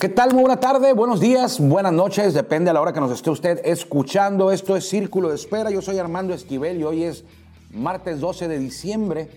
¿Qué 0.00 0.08
tal? 0.08 0.32
Muy 0.32 0.42
buena 0.42 0.60
tarde, 0.60 0.92
buenos 0.92 1.18
días, 1.18 1.58
buenas 1.58 1.92
noches, 1.92 2.32
depende 2.32 2.70
a 2.70 2.72
la 2.72 2.80
hora 2.80 2.92
que 2.92 3.00
nos 3.00 3.10
esté 3.10 3.30
usted 3.30 3.60
escuchando. 3.64 4.52
Esto 4.52 4.76
es 4.76 4.88
Círculo 4.88 5.30
de 5.30 5.34
Espera. 5.34 5.72
Yo 5.72 5.82
soy 5.82 5.98
Armando 5.98 6.32
Esquivel 6.34 6.78
y 6.78 6.84
hoy 6.84 7.02
es 7.02 7.24
martes 7.72 8.20
12 8.20 8.46
de 8.46 8.60
diciembre 8.60 9.28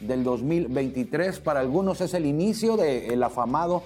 del 0.00 0.24
2023. 0.24 1.40
Para 1.40 1.60
algunos 1.60 2.00
es 2.00 2.14
el 2.14 2.24
inicio 2.24 2.78
del 2.78 3.22
afamado 3.22 3.82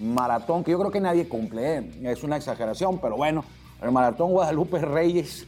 maratón, 0.00 0.64
que 0.64 0.70
yo 0.70 0.78
creo 0.78 0.90
que 0.90 1.02
nadie 1.02 1.28
cumple, 1.28 1.76
¿eh? 1.76 1.90
es 2.04 2.24
una 2.24 2.38
exageración, 2.38 2.98
pero 2.98 3.18
bueno, 3.18 3.44
el 3.82 3.92
maratón 3.92 4.30
Guadalupe 4.30 4.78
Reyes 4.78 5.46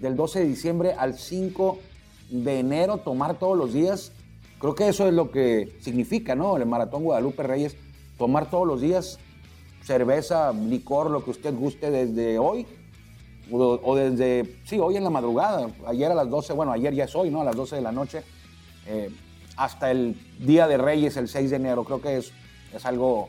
del 0.00 0.16
12 0.16 0.40
de 0.40 0.46
diciembre 0.46 0.94
al 0.98 1.16
5 1.16 1.78
de 2.30 2.58
enero, 2.58 2.98
tomar 2.98 3.38
todos 3.38 3.56
los 3.56 3.72
días. 3.72 4.10
Creo 4.58 4.74
que 4.74 4.88
eso 4.88 5.06
es 5.06 5.14
lo 5.14 5.30
que 5.30 5.78
significa, 5.80 6.34
¿no? 6.34 6.56
El 6.56 6.66
maratón 6.66 7.04
Guadalupe 7.04 7.44
Reyes, 7.44 7.76
tomar 8.18 8.50
todos 8.50 8.66
los 8.66 8.80
días 8.80 9.20
cerveza, 9.86 10.52
licor, 10.52 11.10
lo 11.10 11.24
que 11.24 11.30
usted 11.30 11.54
guste 11.54 11.90
desde 11.90 12.38
hoy 12.38 12.66
o, 13.52 13.94
desde, 13.94 14.58
sí, 14.64 14.80
hoy 14.80 14.96
en 14.96 15.04
la 15.04 15.10
madrugada, 15.10 15.68
ayer 15.86 16.10
a 16.10 16.14
las 16.14 16.28
12, 16.28 16.52
bueno, 16.52 16.72
ayer 16.72 16.92
ya 16.92 17.04
es 17.04 17.14
hoy, 17.14 17.30
¿no? 17.30 17.42
A 17.42 17.44
las 17.44 17.54
12 17.54 17.76
de 17.76 17.82
la 17.82 17.92
noche, 17.92 18.24
eh, 18.86 19.08
hasta 19.56 19.92
el 19.92 20.16
Día 20.40 20.66
de 20.66 20.76
Reyes, 20.76 21.16
el 21.16 21.28
6 21.28 21.50
de 21.50 21.56
enero, 21.56 21.84
creo 21.84 22.00
que 22.00 22.16
es, 22.16 22.32
es 22.74 22.84
algo, 22.84 23.28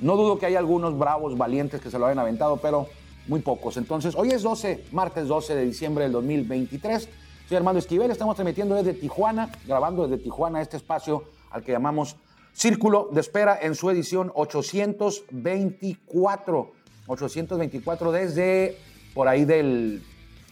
no 0.00 0.16
dudo 0.16 0.38
que 0.38 0.46
haya 0.46 0.58
algunos 0.58 0.98
bravos, 0.98 1.38
valientes 1.38 1.80
que 1.80 1.88
se 1.88 2.00
lo 2.00 2.06
hayan 2.06 2.18
aventado, 2.18 2.56
pero 2.56 2.88
muy 3.28 3.38
pocos. 3.38 3.76
Entonces, 3.76 4.16
hoy 4.16 4.30
es 4.30 4.42
12, 4.42 4.86
martes 4.90 5.28
12 5.28 5.54
de 5.54 5.64
diciembre 5.64 6.02
del 6.04 6.12
2023. 6.12 7.08
Soy 7.48 7.56
Armando 7.56 7.78
Esquivel, 7.78 8.10
estamos 8.10 8.34
transmitiendo 8.34 8.74
desde 8.74 8.94
Tijuana, 8.94 9.52
grabando 9.66 10.08
desde 10.08 10.22
Tijuana 10.22 10.60
este 10.60 10.76
espacio 10.76 11.24
al 11.50 11.62
que 11.62 11.70
llamamos 11.70 12.16
Círculo 12.58 13.08
de 13.12 13.20
Espera 13.20 13.56
en 13.62 13.76
su 13.76 13.88
edición 13.88 14.32
824. 14.34 16.72
824 17.06 18.10
desde 18.10 18.76
por 19.14 19.28
ahí 19.28 19.44
del 19.44 20.02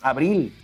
abril, 0.03 0.55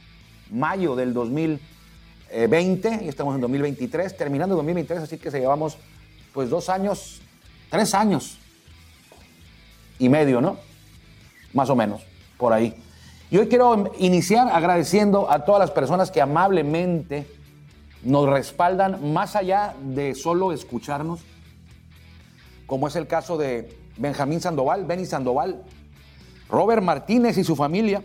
mayo 0.52 0.94
del 0.94 1.12
2020, 1.12 3.00
y 3.02 3.08
estamos 3.08 3.34
en 3.34 3.40
2023, 3.40 4.16
terminando 4.16 4.54
2023, 4.54 5.02
así 5.02 5.18
que 5.18 5.32
se 5.32 5.40
llevamos 5.40 5.78
pues 6.32 6.48
dos 6.48 6.68
años, 6.68 7.20
tres 7.70 7.92
años 7.92 8.38
y 9.98 10.08
medio, 10.08 10.40
¿no? 10.40 10.58
Más 11.54 11.68
o 11.70 11.74
menos, 11.74 12.02
por 12.38 12.52
ahí. 12.52 12.72
Y 13.32 13.38
hoy 13.38 13.48
quiero 13.48 13.90
iniciar 13.98 14.48
agradeciendo 14.48 15.28
a 15.28 15.44
todas 15.44 15.58
las 15.58 15.72
personas 15.72 16.12
que 16.12 16.20
amablemente 16.20 17.26
nos 18.04 18.28
respaldan 18.28 19.12
más 19.12 19.34
allá 19.34 19.74
de 19.80 20.14
solo 20.14 20.52
escucharnos, 20.52 21.31
como 22.66 22.88
es 22.88 22.96
el 22.96 23.06
caso 23.06 23.36
de 23.36 23.76
Benjamín 23.96 24.40
Sandoval, 24.40 24.84
Benny 24.84 25.06
Sandoval, 25.06 25.62
Robert 26.48 26.82
Martínez 26.82 27.38
y 27.38 27.44
su 27.44 27.56
familia. 27.56 28.02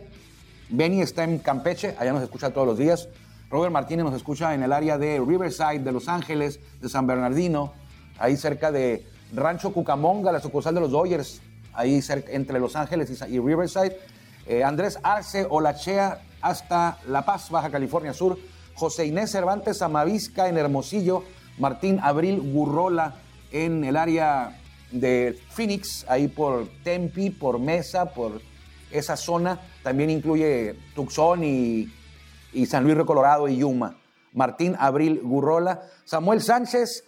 Benny 0.69 1.01
está 1.01 1.23
en 1.23 1.39
Campeche, 1.39 1.95
allá 1.97 2.13
nos 2.13 2.23
escucha 2.23 2.51
todos 2.51 2.67
los 2.67 2.77
días. 2.77 3.09
Robert 3.49 3.71
Martínez 3.71 4.05
nos 4.05 4.15
escucha 4.15 4.53
en 4.53 4.63
el 4.63 4.73
área 4.73 4.97
de 4.97 5.19
Riverside, 5.19 5.79
de 5.79 5.91
Los 5.91 6.09
Ángeles, 6.09 6.59
de 6.81 6.89
San 6.89 7.07
Bernardino, 7.07 7.73
ahí 8.19 8.35
cerca 8.35 8.71
de 8.71 9.05
Rancho 9.33 9.71
Cucamonga, 9.71 10.31
la 10.31 10.39
sucursal 10.39 10.75
de 10.75 10.81
los 10.81 10.91
Dodgers, 10.91 11.41
ahí 11.73 12.01
entre 12.29 12.59
Los 12.59 12.75
Ángeles 12.75 13.09
y, 13.09 13.35
y 13.35 13.39
Riverside. 13.39 13.97
Eh, 14.45 14.63
Andrés 14.63 14.99
Arce 15.03 15.45
Olachea 15.49 16.21
hasta 16.41 16.99
La 17.07 17.25
Paz, 17.25 17.49
Baja 17.49 17.69
California 17.69 18.13
Sur. 18.13 18.37
José 18.75 19.07
Inés 19.07 19.31
Cervantes 19.31 19.81
Amavisca 19.81 20.47
en 20.47 20.57
Hermosillo. 20.57 21.23
Martín 21.57 21.99
Abril 22.01 22.39
Gurrola 22.53 23.15
en 23.51 23.83
el 23.83 23.95
área 23.95 24.59
de 24.91 25.37
Phoenix, 25.49 26.05
ahí 26.07 26.27
por 26.27 26.67
Tempe, 26.83 27.31
por 27.31 27.59
Mesa, 27.59 28.13
por 28.13 28.41
esa 28.91 29.17
zona. 29.17 29.59
También 29.83 30.09
incluye 30.09 30.75
Tucson 30.95 31.43
y, 31.43 31.91
San 32.65 32.83
Luis 32.83 32.95
Río 32.95 33.05
Colorado 33.05 33.47
y 33.47 33.57
Yuma. 33.57 33.97
Martín 34.33 34.75
Abril 34.79 35.21
Gurrola. 35.23 35.83
Samuel 36.05 36.41
Sánchez, 36.41 37.03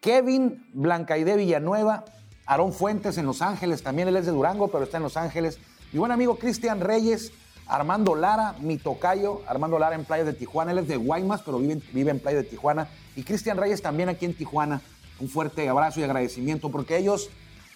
Kevin 0.00 0.66
Blancaide 0.72 1.36
Villanueva, 1.36 2.04
Aarón 2.46 2.72
Fuentes 2.72 3.18
en 3.18 3.26
Los 3.26 3.42
Ángeles, 3.42 3.82
también 3.82 4.08
él 4.08 4.16
es 4.16 4.26
de 4.26 4.32
Durango, 4.32 4.68
pero 4.68 4.84
está 4.84 4.96
en 4.96 5.02
Los 5.02 5.16
Ángeles. 5.16 5.58
Mi 5.92 5.98
buen 5.98 6.12
amigo 6.12 6.38
Cristian 6.38 6.80
Reyes, 6.80 7.32
Armando 7.66 8.14
Lara, 8.14 8.54
mi 8.60 8.78
tocayo, 8.78 9.42
Armando 9.46 9.78
Lara 9.78 9.94
en 9.94 10.04
Playa 10.04 10.24
de 10.24 10.32
Tijuana, 10.32 10.72
él 10.72 10.78
es 10.78 10.88
de 10.88 10.96
Guaymas, 10.96 11.42
pero 11.42 11.58
vive, 11.58 11.82
vive 11.92 12.10
en 12.10 12.20
Playa 12.20 12.38
de 12.38 12.44
Tijuana. 12.44 12.88
Y 13.16 13.22
Cristian 13.24 13.56
Reyes 13.56 13.82
también 13.82 14.08
aquí 14.08 14.24
en 14.24 14.34
Tijuana. 14.34 14.80
Un 15.20 15.28
fuerte 15.28 15.68
abrazo 15.68 16.00
y 16.00 16.04
agradecimiento 16.04 16.70
porque 16.70 16.96
ellos, 16.96 17.30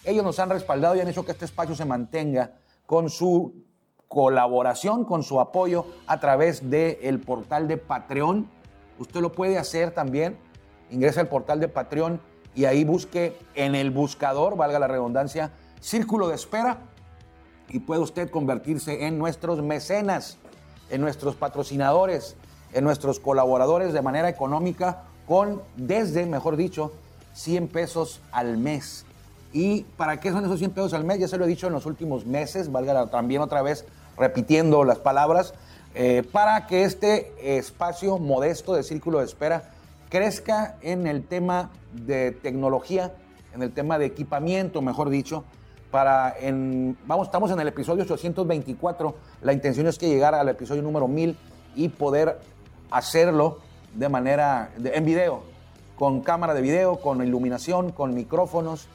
ellos 0.05 0.23
nos 0.23 0.39
han 0.39 0.49
respaldado 0.49 0.95
y 0.95 1.01
han 1.01 1.07
hecho 1.07 1.25
que 1.25 1.31
este 1.31 1.45
espacio 1.45 1.75
se 1.75 1.85
mantenga 1.85 2.53
con 2.85 3.09
su 3.09 3.63
colaboración, 4.07 5.05
con 5.05 5.23
su 5.23 5.39
apoyo 5.39 5.85
a 6.07 6.19
través 6.19 6.69
del 6.69 7.19
portal 7.19 7.67
de 7.67 7.77
Patreon. 7.77 8.47
Usted 8.99 9.21
lo 9.21 9.31
puede 9.31 9.57
hacer 9.57 9.91
también. 9.91 10.37
Ingresa 10.91 11.21
al 11.21 11.27
portal 11.27 11.59
de 11.59 11.67
Patreon 11.67 12.21
y 12.55 12.65
ahí 12.65 12.83
busque 12.83 13.37
en 13.55 13.75
el 13.75 13.91
buscador, 13.91 14.55
valga 14.55 14.79
la 14.79 14.87
redundancia, 14.87 15.51
Círculo 15.79 16.27
de 16.27 16.35
Espera 16.35 16.81
y 17.69 17.79
puede 17.79 18.01
usted 18.01 18.29
convertirse 18.29 19.05
en 19.07 19.17
nuestros 19.17 19.61
mecenas, 19.61 20.37
en 20.89 21.01
nuestros 21.01 21.35
patrocinadores, 21.35 22.35
en 22.71 22.83
nuestros 22.83 23.19
colaboradores 23.19 23.93
de 23.93 24.01
manera 24.01 24.29
económica 24.29 25.03
con 25.27 25.61
desde, 25.75 26.25
mejor 26.25 26.55
dicho, 26.55 26.93
100 27.33 27.67
pesos 27.67 28.21
al 28.31 28.57
mes. 28.57 29.05
¿Y 29.51 29.83
para 29.97 30.19
qué 30.19 30.31
son 30.31 30.43
esos 30.45 30.59
100 30.59 30.71
pesos 30.71 30.93
al 30.93 31.03
mes? 31.03 31.19
Ya 31.19 31.27
se 31.27 31.37
lo 31.37 31.45
he 31.45 31.47
dicho 31.47 31.67
en 31.67 31.73
los 31.73 31.85
últimos 31.85 32.25
meses, 32.25 32.71
valga 32.71 33.07
también 33.07 33.41
otra 33.41 33.61
vez 33.61 33.85
repitiendo 34.17 34.83
las 34.83 34.99
palabras, 34.99 35.53
eh, 35.95 36.23
para 36.31 36.65
que 36.65 36.83
este 36.83 37.57
espacio 37.57 38.17
modesto 38.17 38.73
de 38.73 38.83
Círculo 38.83 39.19
de 39.19 39.25
Espera 39.25 39.71
crezca 40.09 40.75
en 40.81 41.07
el 41.07 41.23
tema 41.23 41.69
de 41.93 42.31
tecnología, 42.31 43.13
en 43.53 43.61
el 43.61 43.71
tema 43.71 43.99
de 43.99 44.05
equipamiento, 44.05 44.81
mejor 44.81 45.09
dicho, 45.09 45.43
para 45.91 46.35
vamos, 47.05 47.27
estamos 47.27 47.51
en 47.51 47.59
el 47.59 47.67
episodio 47.67 48.01
824, 48.03 49.15
la 49.43 49.53
intención 49.53 49.85
es 49.85 49.99
que 49.99 50.09
llegara 50.09 50.39
al 50.39 50.49
episodio 50.49 50.81
número 50.81 51.07
1000 51.07 51.37
y 51.75 51.89
poder 51.89 52.39
hacerlo 52.89 53.59
de 53.93 54.09
manera, 54.09 54.71
en 54.83 55.05
video, 55.05 55.43
con 56.03 56.19
cámara 56.19 56.53
de 56.53 56.61
video, 56.61 56.97
con 56.97 57.23
iluminación, 57.23 57.93
con 57.93 58.13
micrófonos, 58.13 58.89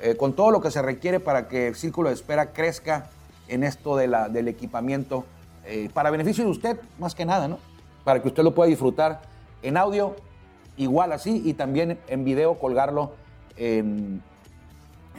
eh, 0.00 0.14
con 0.16 0.34
todo 0.34 0.52
lo 0.52 0.60
que 0.60 0.70
se 0.70 0.80
requiere 0.80 1.18
para 1.18 1.48
que 1.48 1.66
el 1.66 1.74
Círculo 1.74 2.08
de 2.08 2.14
Espera 2.14 2.52
crezca 2.52 3.10
en 3.48 3.64
esto 3.64 3.96
de 3.96 4.06
la, 4.06 4.28
del 4.28 4.46
equipamiento, 4.46 5.24
eh, 5.66 5.90
para 5.92 6.12
beneficio 6.12 6.44
de 6.44 6.50
usted, 6.50 6.80
más 7.00 7.16
que 7.16 7.24
nada, 7.24 7.48
¿no? 7.48 7.58
Para 8.04 8.22
que 8.22 8.28
usted 8.28 8.44
lo 8.44 8.54
pueda 8.54 8.68
disfrutar 8.68 9.22
en 9.64 9.76
audio, 9.76 10.14
igual 10.76 11.10
así, 11.10 11.42
y 11.44 11.54
también 11.54 11.98
en 12.06 12.24
video, 12.24 12.56
colgarlo 12.60 13.10
en, 13.56 14.22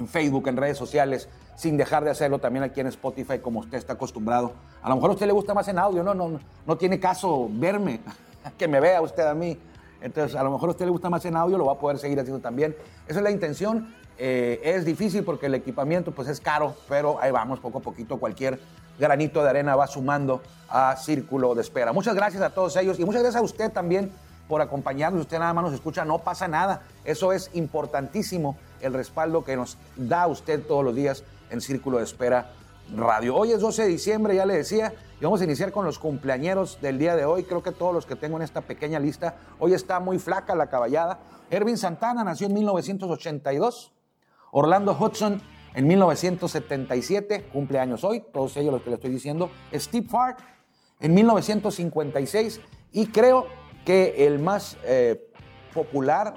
Facebook, 0.08 0.48
en 0.48 0.56
redes 0.56 0.78
sociales. 0.78 1.28
sin 1.58 1.76
dejar 1.76 2.06
de 2.06 2.12
hacerlo 2.12 2.40
también 2.40 2.64
aquí 2.64 2.80
en 2.80 2.88
Spotify 2.88 3.40
como 3.40 3.60
usted 3.60 3.78
está 3.78 3.92
acostumbrado. 3.92 4.54
A 4.82 4.88
lo 4.88 4.96
mejor 4.96 5.10
a 5.10 5.14
usted 5.16 5.28
le 5.28 5.34
gusta 5.34 5.54
más 5.54 5.68
en 5.68 5.78
audio, 5.78 6.04
no, 6.04 6.14
no, 6.14 6.40
no 6.66 6.78
tiene 6.78 7.02
caso 7.02 7.50
verme, 7.52 8.00
que 8.58 8.70
me 8.70 8.80
vea 8.80 9.02
usted 9.02 9.28
a 9.28 9.34
mí. 9.34 9.58
Entonces, 10.04 10.36
a 10.38 10.44
lo 10.44 10.52
mejor 10.52 10.70
a 10.70 10.72
usted 10.72 10.86
le 10.86 10.92
gusta 10.92 11.10
más 11.10 11.24
en 11.26 11.38
audio, 11.38 11.58
lo 11.58 11.66
va 11.66 11.74
a 11.74 11.80
poder 11.80 11.98
seguir 11.98 12.20
haciendo 12.20 12.42
también. 12.42 12.76
Esa 13.08 13.20
es 13.20 13.24
la 13.24 13.32
intención. 13.32 13.96
Eh, 14.18 14.62
es 14.64 14.86
difícil 14.86 15.24
porque 15.24 15.48
el 15.48 15.56
equipamiento 15.56 16.12
pues 16.12 16.28
es 16.28 16.40
caro, 16.40 16.76
pero 16.88 17.20
ahí 17.20 17.32
vamos 17.32 17.60
poco 17.60 17.80
a 17.80 17.82
poquito. 17.82 18.18
Cualquier 18.18 18.60
granito 19.00 19.42
de 19.42 19.50
arena 19.50 19.76
va 19.76 19.88
sumando 19.88 20.42
a 20.70 20.96
Círculo 20.98 21.56
de 21.56 21.62
Espera. 21.62 21.94
Muchas 21.94 22.16
gracias 22.16 22.44
a 22.44 22.50
todos 22.50 22.76
ellos 22.76 23.00
y 23.00 23.06
muchas 23.06 23.24
gracias 23.24 23.42
a 23.42 23.46
usted 23.46 23.72
también 23.72 24.12
por 24.48 24.62
acompañarnos. 24.62 25.22
Usted 25.22 25.40
nada 25.40 25.54
más 25.54 25.64
nos 25.64 25.74
escucha, 25.74 26.04
no 26.04 26.20
pasa 26.20 26.48
nada. 26.50 26.82
Eso 27.06 27.32
es 27.32 27.50
importantísimo, 27.54 28.58
el 28.82 28.94
respaldo 28.94 29.44
que 29.44 29.56
nos 29.56 29.78
da 29.96 30.28
usted 30.28 30.62
todos 30.62 30.84
los 30.84 30.94
días 30.94 31.24
en 31.50 31.62
Círculo 31.62 31.98
de 31.98 32.04
Espera 32.04 32.52
Radio. 32.96 33.36
Hoy 33.36 33.52
es 33.52 33.62
12 33.62 33.84
de 33.84 33.88
diciembre, 33.88 34.36
ya 34.36 34.46
le 34.46 34.56
decía, 34.56 34.94
y 35.20 35.24
vamos 35.24 35.42
a 35.42 35.46
iniciar 35.46 35.72
con 35.72 35.86
los 35.86 36.00
cumpleañeros 36.00 36.80
del 36.82 37.00
día 37.00 37.16
de 37.16 37.26
hoy. 37.26 37.44
Creo 37.44 37.64
que 37.64 37.72
todos 37.72 37.94
los 37.94 38.06
que 38.06 38.16
tengo 38.16 38.38
en 38.38 38.44
esta 38.44 38.62
pequeña 38.62 39.00
lista, 39.00 39.38
hoy 39.60 39.74
está 39.74 40.00
muy 40.00 40.20
flaca 40.20 40.56
la 40.56 40.68
caballada. 40.68 41.20
Ervin 41.50 41.78
Santana 41.78 42.24
nació 42.24 42.48
en 42.48 42.54
1982. 42.54 43.94
Orlando 44.52 44.96
Hudson 45.00 45.42
en 45.74 45.88
1977, 45.88 47.50
cumpleaños 47.52 48.04
hoy, 48.04 48.24
todos 48.32 48.56
ellos 48.58 48.74
los 48.74 48.84
que 48.84 48.90
le 48.90 48.96
estoy 48.96 49.10
diciendo. 49.10 49.50
Steve 49.74 50.08
Farr 50.08 50.38
en 51.00 51.14
1956 51.14 52.62
y 52.92 53.08
creo 53.08 53.48
que 53.86 54.28
el 54.28 54.40
más 54.40 54.78
eh, 54.84 55.30
popular 55.74 56.36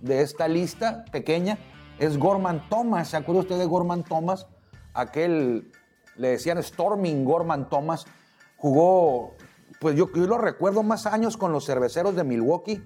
de 0.00 0.22
esta 0.22 0.48
lista 0.48 1.04
pequeña 1.12 1.58
es 1.98 2.18
Gorman 2.18 2.68
Thomas. 2.68 3.08
¿Se 3.08 3.16
acuerda 3.16 3.42
usted 3.42 3.58
de 3.58 3.66
Gorman 3.66 4.02
Thomas? 4.02 4.46
Aquel, 4.94 5.70
le 6.16 6.28
decían 6.28 6.62
Storming 6.62 7.24
Gorman 7.24 7.68
Thomas. 7.68 8.06
Jugó, 8.56 9.36
pues 9.80 9.96
yo, 9.96 10.10
yo 10.14 10.26
lo 10.26 10.38
recuerdo 10.38 10.82
más 10.82 11.06
años 11.06 11.36
con 11.36 11.52
los 11.52 11.66
cerveceros 11.66 12.16
de 12.16 12.24
Milwaukee, 12.24 12.82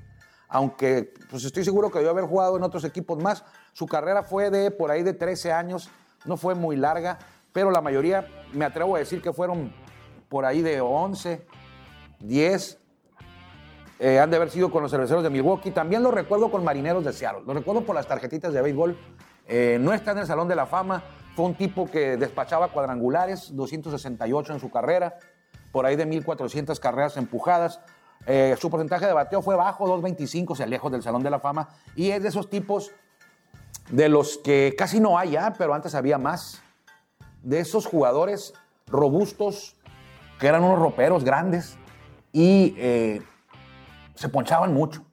aunque 0.49 1.14
pues 1.31 1.44
estoy 1.44 1.64
seguro 1.64 1.90
que 1.90 1.99
debió 1.99 2.10
haber 2.10 2.25
jugado 2.25 2.56
en 2.56 2.62
otros 2.62 2.84
equipos 2.84 3.22
más. 3.22 3.44
Su 3.72 3.87
carrera 3.87 4.22
fue 4.22 4.50
de 4.50 4.70
por 4.70 4.90
ahí 4.90 5.02
de 5.02 5.12
13 5.12 5.52
años, 5.52 5.90
no 6.25 6.37
fue 6.37 6.55
muy 6.55 6.76
larga, 6.76 7.19
pero 7.52 7.70
la 7.70 7.81
mayoría, 7.81 8.26
me 8.52 8.64
atrevo 8.64 8.96
a 8.96 8.99
decir 8.99 9.22
que 9.22 9.32
fueron 9.32 9.72
por 10.28 10.44
ahí 10.44 10.62
de 10.62 10.81
11, 10.81 11.46
10, 12.20 12.78
eh, 14.00 14.20
han 14.20 14.31
de 14.31 14.37
haber 14.37 14.50
sido 14.50 14.70
con 14.70 14.82
los 14.82 14.90
cerveceros 14.90 15.22
de 15.22 15.31
Milwaukee. 15.31 15.70
También 15.70 16.02
lo 16.02 16.10
recuerdo 16.10 16.50
con 16.50 16.62
marineros 16.62 17.05
de 17.05 17.12
Seattle. 17.12 17.43
Lo 17.46 17.52
recuerdo 17.52 17.82
por 17.82 17.94
las 17.94 18.06
tarjetitas 18.06 18.52
de 18.52 18.62
béisbol. 18.62 18.96
Eh, 19.46 19.78
no 19.81 19.93
está 19.93 20.12
en 20.12 20.19
el 20.19 20.26
Salón 20.26 20.46
de 20.46 20.55
la 20.55 20.66
Fama. 20.66 21.02
Fue 21.38 21.46
un 21.46 21.55
tipo 21.55 21.88
que 21.88 22.17
despachaba 22.17 22.73
cuadrangulares, 22.73 23.55
268 23.55 24.55
en 24.55 24.58
su 24.58 24.73
carrera, 24.73 25.19
por 25.70 25.87
ahí 25.87 25.94
de 25.94 26.05
1.400 26.05 26.76
carreras 26.81 27.17
empujadas. 27.17 27.79
Eh, 28.26 28.56
su 28.61 28.69
porcentaje 28.69 29.06
de 29.06 29.12
bateo 29.12 29.40
fue 29.40 29.55
bajo, 29.55 29.87
2.25, 29.87 30.56
se 30.56 30.67
lejos 30.67 30.90
del 30.90 31.05
Salón 31.05 31.23
de 31.23 31.31
la 31.31 31.38
Fama. 31.38 31.69
Y 31.94 32.11
es 32.11 32.20
de 32.25 32.31
esos 32.31 32.50
tipos 32.50 32.90
de 33.88 34.08
los 34.08 34.38
que 34.38 34.75
casi 34.76 34.99
no 34.99 35.17
hay 35.17 35.31
ya, 35.31 35.52
pero 35.56 35.75
antes 35.75 35.94
había 35.94 36.19
más. 36.19 36.61
De 37.44 37.61
esos 37.61 37.87
jugadores 37.87 38.52
robustos, 38.88 39.76
que 40.41 40.49
eran 40.49 40.64
unos 40.64 40.81
roperos 40.81 41.23
grandes 41.23 41.79
y 42.32 42.75
se 44.17 44.29
ponchaban 44.29 44.75
mucho. 44.75 45.05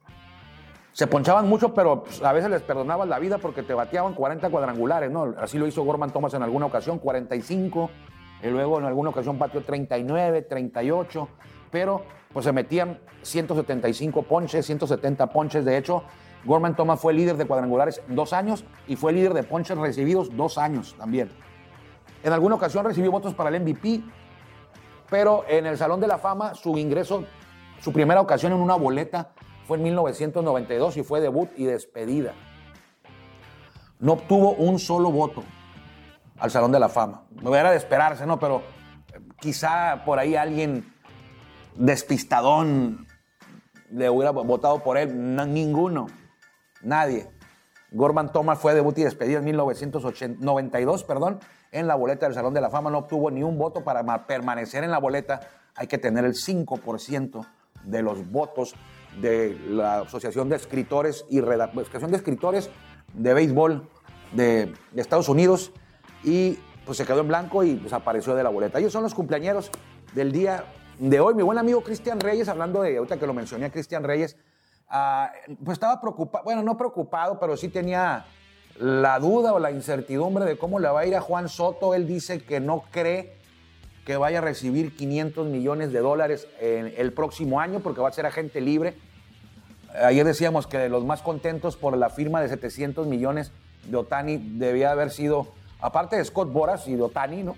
Se 0.96 1.06
ponchaban 1.06 1.46
mucho, 1.46 1.74
pero 1.74 2.04
pues, 2.04 2.22
a 2.22 2.32
veces 2.32 2.48
les 2.48 2.62
perdonabas 2.62 3.06
la 3.06 3.18
vida 3.18 3.36
porque 3.36 3.62
te 3.62 3.74
bateaban 3.74 4.14
40 4.14 4.48
cuadrangulares, 4.48 5.10
¿no? 5.10 5.34
Así 5.38 5.58
lo 5.58 5.66
hizo 5.66 5.84
Gorman 5.84 6.10
Thomas 6.10 6.32
en 6.32 6.42
alguna 6.42 6.64
ocasión, 6.64 6.98
45, 6.98 7.90
y 8.42 8.46
luego 8.46 8.78
en 8.78 8.86
alguna 8.86 9.10
ocasión 9.10 9.36
pateó 9.36 9.60
39, 9.62 10.40
38, 10.40 11.28
pero 11.70 12.02
pues 12.32 12.46
se 12.46 12.52
metían 12.52 12.98
175 13.20 14.22
ponches, 14.22 14.64
170 14.64 15.26
ponches. 15.26 15.66
De 15.66 15.76
hecho, 15.76 16.02
Gorman 16.46 16.74
Thomas 16.74 16.98
fue 16.98 17.12
líder 17.12 17.36
de 17.36 17.46
cuadrangulares 17.46 18.00
dos 18.08 18.32
años 18.32 18.64
y 18.88 18.96
fue 18.96 19.12
líder 19.12 19.34
de 19.34 19.42
ponches 19.42 19.76
recibidos 19.76 20.34
dos 20.34 20.56
años 20.56 20.94
también. 20.96 21.28
En 22.24 22.32
alguna 22.32 22.54
ocasión 22.54 22.86
recibió 22.86 23.10
votos 23.10 23.34
para 23.34 23.54
el 23.54 23.60
MVP, 23.60 24.00
pero 25.10 25.44
en 25.46 25.66
el 25.66 25.76
Salón 25.76 26.00
de 26.00 26.06
la 26.06 26.16
Fama 26.16 26.54
su 26.54 26.78
ingreso 26.78 27.24
su 27.80 27.92
primera 27.92 28.22
ocasión 28.22 28.52
en 28.52 28.60
una 28.60 28.76
boleta 28.76 29.32
fue 29.66 29.78
en 29.78 29.82
1992 29.84 30.96
y 30.96 31.02
fue 31.02 31.20
debut 31.20 31.50
y 31.56 31.64
despedida. 31.64 32.34
No 33.98 34.12
obtuvo 34.12 34.52
un 34.52 34.78
solo 34.78 35.10
voto 35.10 35.42
al 36.38 36.50
Salón 36.50 36.70
de 36.70 36.78
la 36.78 36.88
Fama. 36.88 37.24
No 37.42 37.54
era 37.56 37.70
de 37.70 37.76
esperarse, 37.76 38.26
¿no? 38.26 38.38
Pero 38.38 38.62
eh, 39.12 39.20
quizá 39.40 40.02
por 40.04 40.18
ahí 40.18 40.36
alguien 40.36 40.92
despistadón 41.74 43.06
le 43.90 44.08
hubiera 44.08 44.30
votado 44.30 44.82
por 44.82 44.98
él. 44.98 45.34
ninguno. 45.52 46.06
Nadie. 46.82 47.28
Gorman 47.90 48.30
Thomas 48.30 48.58
fue 48.58 48.74
debut 48.74 48.96
y 48.98 49.04
despedida 49.04 49.38
en 49.38 49.44
1992, 49.44 51.04
perdón, 51.04 51.40
en 51.72 51.86
la 51.86 51.94
boleta 51.94 52.26
del 52.26 52.34
Salón 52.34 52.52
de 52.52 52.60
la 52.60 52.70
Fama. 52.70 52.90
No 52.90 52.98
obtuvo 52.98 53.30
ni 53.30 53.42
un 53.42 53.58
voto 53.58 53.82
para 53.82 54.26
permanecer 54.26 54.84
en 54.84 54.90
la 54.90 54.98
boleta. 54.98 55.40
Hay 55.74 55.86
que 55.86 55.98
tener 55.98 56.24
el 56.24 56.34
5% 56.34 57.46
de 57.84 58.02
los 58.02 58.30
votos 58.30 58.74
de 59.20 59.58
la 59.68 60.00
Asociación 60.00 60.48
de 60.48 60.56
Escritores 60.56 61.24
y 61.30 61.40
Asociación 61.40 62.10
de 62.10 62.16
Escritores 62.16 62.70
de 63.14 63.34
Béisbol 63.34 63.88
de, 64.32 64.74
Estados 64.94 65.28
Unidos 65.28 65.72
y 66.22 66.58
pues 66.84 66.98
se 66.98 67.04
quedó 67.04 67.20
en 67.20 67.28
blanco 67.28 67.64
y 67.64 67.74
desapareció 67.74 68.34
de 68.34 68.42
la 68.42 68.50
boleta. 68.50 68.78
Ellos 68.78 68.92
son 68.92 69.02
los 69.02 69.14
cumpleaños 69.14 69.70
del 70.14 70.32
día 70.32 70.64
de 70.98 71.20
hoy. 71.20 71.34
Mi 71.34 71.42
buen 71.42 71.58
amigo 71.58 71.82
Cristian 71.82 72.20
Reyes, 72.20 72.48
hablando 72.48 72.82
de, 72.82 72.96
ahorita 72.96 73.18
que 73.18 73.26
lo 73.26 73.34
mencioné 73.34 73.66
a 73.66 73.72
Cristian 73.72 74.04
Reyes, 74.04 74.36
ah, 74.88 75.32
pues 75.64 75.76
estaba 75.76 76.00
preocupado, 76.00 76.44
bueno, 76.44 76.62
no 76.62 76.76
preocupado, 76.76 77.40
pero 77.40 77.56
sí 77.56 77.68
tenía 77.68 78.26
la 78.78 79.18
duda 79.18 79.52
o 79.52 79.58
la 79.58 79.70
incertidumbre 79.70 80.44
de 80.44 80.58
cómo 80.58 80.78
le 80.78 80.88
va 80.88 81.00
a 81.00 81.06
ir 81.06 81.16
a 81.16 81.20
Juan 81.20 81.48
Soto. 81.48 81.94
Él 81.94 82.06
dice 82.06 82.42
que 82.42 82.60
no 82.60 82.84
cree 82.90 83.34
que 84.04 84.16
vaya 84.16 84.38
a 84.38 84.42
recibir 84.42 84.94
500 84.94 85.48
millones 85.48 85.92
de 85.92 85.98
dólares 85.98 86.46
el 86.60 87.12
próximo 87.12 87.60
año 87.60 87.80
porque 87.80 88.00
va 88.00 88.08
a 88.08 88.12
ser 88.12 88.26
agente 88.26 88.60
libre. 88.60 88.94
Ayer 90.02 90.26
decíamos 90.26 90.66
que 90.66 90.88
los 90.88 91.04
más 91.04 91.22
contentos 91.22 91.76
por 91.76 91.96
la 91.96 92.10
firma 92.10 92.40
de 92.40 92.48
700 92.48 93.06
millones 93.06 93.52
de 93.84 93.96
Otani 93.96 94.36
debía 94.36 94.90
haber 94.90 95.10
sido, 95.10 95.48
aparte 95.80 96.16
de 96.16 96.24
Scott 96.24 96.52
Boras 96.52 96.86
y 96.88 96.96
de 96.96 97.02
Otani, 97.02 97.42
¿no? 97.42 97.56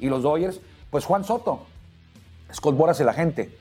Y 0.00 0.08
los 0.08 0.22
Dodgers, 0.22 0.60
pues 0.90 1.04
Juan 1.04 1.24
Soto. 1.24 1.66
Scott 2.52 2.76
Boras 2.76 3.00
el 3.00 3.08
agente, 3.08 3.56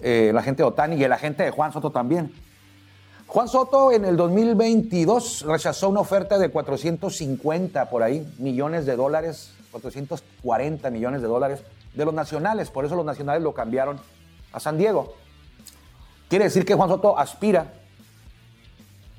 eh, 0.00 0.28
el 0.30 0.38
agente 0.38 0.62
de 0.62 0.68
Otani 0.68 0.96
y 0.96 1.04
el 1.04 1.12
agente 1.12 1.42
de 1.42 1.50
Juan 1.50 1.72
Soto 1.72 1.90
también. 1.90 2.32
Juan 3.26 3.48
Soto 3.48 3.92
en 3.92 4.04
el 4.04 4.16
2022 4.16 5.42
rechazó 5.46 5.88
una 5.88 6.00
oferta 6.00 6.38
de 6.38 6.50
450 6.50 7.88
por 7.88 8.02
ahí 8.02 8.26
millones 8.38 8.84
de 8.84 8.96
dólares 8.96 9.54
440 9.72 10.90
millones 10.90 11.22
de 11.22 11.28
dólares 11.28 11.62
de 11.94 12.04
los 12.04 12.14
nacionales. 12.14 12.70
Por 12.70 12.84
eso 12.84 12.94
los 12.94 13.04
nacionales 13.04 13.42
lo 13.42 13.52
cambiaron 13.54 13.98
a 14.52 14.60
San 14.60 14.78
Diego. 14.78 15.14
Quiere 16.32 16.46
decir 16.46 16.64
que 16.64 16.74
Juan 16.74 16.88
Soto 16.88 17.18
aspira 17.18 17.74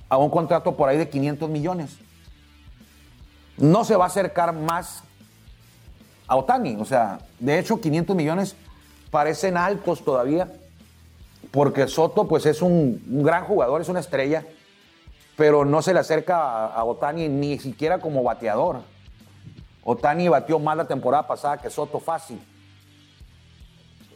a 0.09 0.17
un 0.17 0.31
contrato 0.31 0.75
por 0.75 0.89
ahí 0.89 0.97
de 0.97 1.09
500 1.09 1.47
millones. 1.47 1.95
No 3.55 3.83
se 3.83 3.95
va 3.95 4.05
a 4.05 4.07
acercar 4.07 4.51
más 4.51 5.03
a 6.27 6.35
Otani. 6.35 6.75
O 6.77 6.85
sea, 6.85 7.19
de 7.37 7.59
hecho, 7.59 7.79
500 7.79 8.15
millones 8.15 8.55
parecen 9.11 9.57
altos 9.57 10.03
todavía, 10.03 10.53
porque 11.51 11.87
Soto 11.87 12.27
pues 12.27 12.47
es 12.47 12.63
un, 12.63 12.99
gran 13.23 13.45
jugador, 13.45 13.79
es 13.79 13.89
una 13.89 13.99
estrella, 13.99 14.43
pero 15.37 15.65
no 15.65 15.83
se 15.83 15.93
le 15.93 15.99
acerca 15.99 16.65
a, 16.65 16.83
Otani 16.83 17.29
ni 17.29 17.59
siquiera 17.59 17.99
como 17.99 18.23
bateador. 18.23 18.81
Otani 19.83 20.29
batió 20.29 20.57
más 20.57 20.75
la 20.75 20.87
temporada 20.87 21.27
pasada 21.27 21.59
que 21.59 21.69
Soto 21.69 21.99
fácil. 21.99 22.41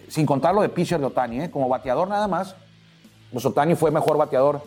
Sin 0.08 0.25
contar 0.25 0.56
lo 0.56 0.63
de 0.63 0.70
pitcher 0.70 1.00
de 1.00 1.06
Otani, 1.06 1.42
¿eh? 1.42 1.51
como 1.51 1.70
bateador 1.70 2.08
nada 2.08 2.27
más. 2.27 2.56
Pues 3.31 3.46
Otani 3.46 3.75
fue 3.75 3.91
mejor 3.91 4.17
bateador 4.17 4.62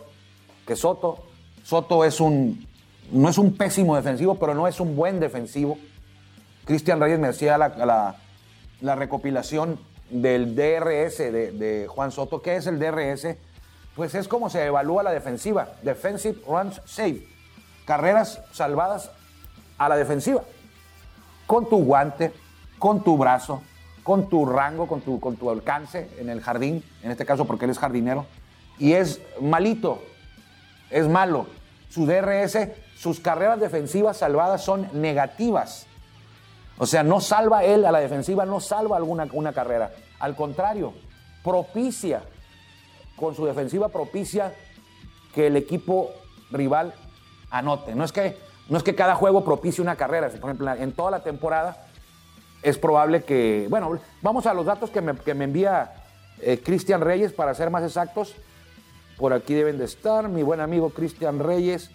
que 0.67 0.77
Soto. 0.77 1.19
Soto 1.65 2.05
es 2.05 2.21
un, 2.21 2.67
no 3.11 3.29
es 3.29 3.39
un 3.39 3.57
pésimo 3.57 3.97
defensivo, 3.97 4.37
pero 4.37 4.55
no 4.55 4.67
es 4.67 4.81
un 4.81 4.97
buen 4.97 5.21
defensivo. 5.21 5.79
Cristian 6.65 7.01
Reyes 7.01 7.19
me 7.19 7.29
decía 7.29 7.59
la, 7.59 8.17
la, 8.81 8.95
recopilación 8.95 9.79
del 10.11 10.55
DRS 10.55 11.19
de, 11.19 11.87
Juan 11.89 12.13
Soto. 12.13 12.43
¿Qué 12.43 12.57
es 12.57 12.67
el 12.67 12.79
DRS? 12.79 13.37
Pues 13.97 14.15
es 14.15 14.29
como 14.29 14.51
se 14.51 14.65
evalúa 14.65 15.03
la 15.03 15.11
defensiva. 15.11 15.73
Defensive 15.83 16.39
Runs 16.47 16.81
Save. 16.85 17.25
Carreras 17.85 18.41
salvadas 18.53 19.11
a 19.79 19.89
la 19.89 19.97
defensiva 19.97 20.43
con 21.51 21.69
tu 21.69 21.83
guante, 21.83 22.33
con 22.79 23.03
tu 23.03 23.19
brazo, 23.19 23.61
con 24.05 24.29
tu 24.29 24.47
rango, 24.47 24.87
con 24.87 25.01
tu, 25.01 25.19
con 25.19 25.35
tu 25.35 25.51
alcance 25.51 26.09
en 26.21 26.29
el 26.29 26.41
jardín, 26.41 26.85
en 27.03 27.11
este 27.11 27.27
caso 27.27 27.45
porque 27.45 27.65
él 27.65 27.73
es 27.73 27.79
jardinero, 27.81 28.25
y 28.81 28.95
es 28.95 29.21
malito, 29.41 30.03
es 30.91 31.07
malo. 31.07 31.47
Su 31.91 32.07
DRS, 32.07 32.57
sus 32.97 33.21
carreras 33.21 33.61
defensivas 33.61 34.17
salvadas 34.17 34.65
son 34.65 34.89
negativas. 34.93 35.87
O 36.79 36.87
sea, 36.87 37.03
no 37.03 37.21
salva 37.21 37.63
él 37.63 37.85
a 37.85 37.93
la 37.93 38.01
defensiva, 38.01 38.47
no 38.47 38.59
salva 38.59 38.97
alguna 38.97 39.29
una 39.33 39.53
carrera. 39.53 39.93
Al 40.19 40.35
contrario, 40.35 40.95
propicia, 41.45 42.23
con 43.17 43.35
su 43.37 43.45
defensiva 43.45 43.91
propicia 43.91 44.55
que 45.35 45.49
el 45.49 45.57
equipo 45.57 46.11
rival 46.51 46.95
anote. 47.51 47.95
No 47.95 48.03
es 48.03 48.13
que, 48.13 48.39
no 48.71 48.79
es 48.79 48.83
que 48.83 48.95
cada 48.95 49.15
juego 49.15 49.45
propicie 49.45 49.83
una 49.83 49.97
carrera. 49.97 50.31
Por 50.31 50.51
ejemplo, 50.51 50.73
en 50.73 50.93
toda 50.93 51.11
la 51.11 51.23
temporada 51.23 51.87
es 52.63 52.79
probable 52.79 53.25
que, 53.25 53.67
bueno, 53.69 53.99
vamos 54.23 54.47
a 54.47 54.55
los 54.55 54.65
datos 54.65 54.89
que 54.89 55.03
me, 55.03 55.15
que 55.17 55.35
me 55.35 55.45
envía 55.45 55.93
eh, 56.41 56.63
Cristian 56.65 57.03
Reyes 57.03 57.33
para 57.35 57.53
ser 57.55 57.69
más 57.69 57.83
exactos. 57.83 58.35
Por 59.21 59.35
aquí 59.35 59.53
deben 59.53 59.77
de 59.77 59.85
estar 59.85 60.31
mi 60.31 60.43
buen 60.43 60.61
amigo 60.61 60.89
Cristian 60.89 61.41
Reyes. 61.41 61.91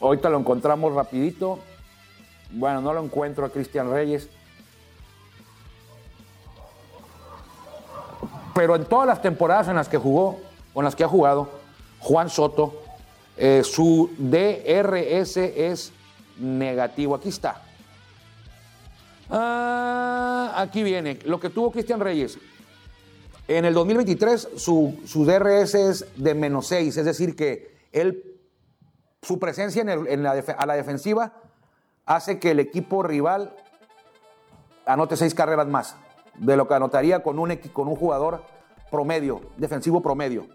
Ahorita 0.00 0.30
lo 0.30 0.38
encontramos 0.38 0.94
rapidito. 0.94 1.58
Bueno, 2.52 2.80
no 2.80 2.92
lo 2.92 3.02
encuentro 3.02 3.44
a 3.44 3.48
Cristian 3.48 3.90
Reyes. 3.90 4.28
Pero 8.54 8.76
en 8.76 8.84
todas 8.84 9.08
las 9.08 9.20
temporadas 9.20 9.66
en 9.66 9.74
las 9.74 9.88
que 9.88 9.98
jugó, 9.98 10.38
con 10.72 10.84
las 10.84 10.94
que 10.94 11.02
ha 11.02 11.08
jugado, 11.08 11.48
Juan 11.98 12.30
Soto, 12.30 12.80
eh, 13.36 13.64
su 13.64 14.10
DRS 14.18 15.38
es 15.38 15.92
negativo. 16.38 17.16
Aquí 17.16 17.30
está. 17.30 17.62
Ah, 19.28 20.52
aquí 20.54 20.84
viene. 20.84 21.18
Lo 21.24 21.40
que 21.40 21.50
tuvo 21.50 21.72
Cristian 21.72 21.98
Reyes. 21.98 22.38
En 23.58 23.66
el 23.66 23.74
2023 23.74 24.48
su, 24.56 24.98
su 25.04 25.26
DRS 25.26 25.74
es 25.74 26.06
de 26.16 26.34
menos 26.34 26.68
6, 26.68 26.96
es 26.96 27.04
decir, 27.04 27.36
que 27.36 27.76
él, 27.92 28.40
su 29.20 29.38
presencia 29.38 29.82
en, 29.82 30.22
la 30.22 30.30
a 30.30 30.66
la 30.66 30.74
defensiva 30.74 31.34
hace 32.06 32.38
que 32.38 32.52
el 32.52 32.60
equipo 32.60 33.02
rival 33.02 33.54
anote 34.86 35.18
seis 35.18 35.34
carreras 35.34 35.66
más 35.66 35.96
de 36.38 36.56
lo 36.56 36.66
que 36.66 36.72
anotaría 36.72 37.22
con 37.22 37.38
un, 37.38 37.54
con 37.74 37.88
un 37.88 37.96
jugador 37.96 38.42
promedio, 38.90 39.42
defensivo 39.58 40.00
promedio. 40.00 40.46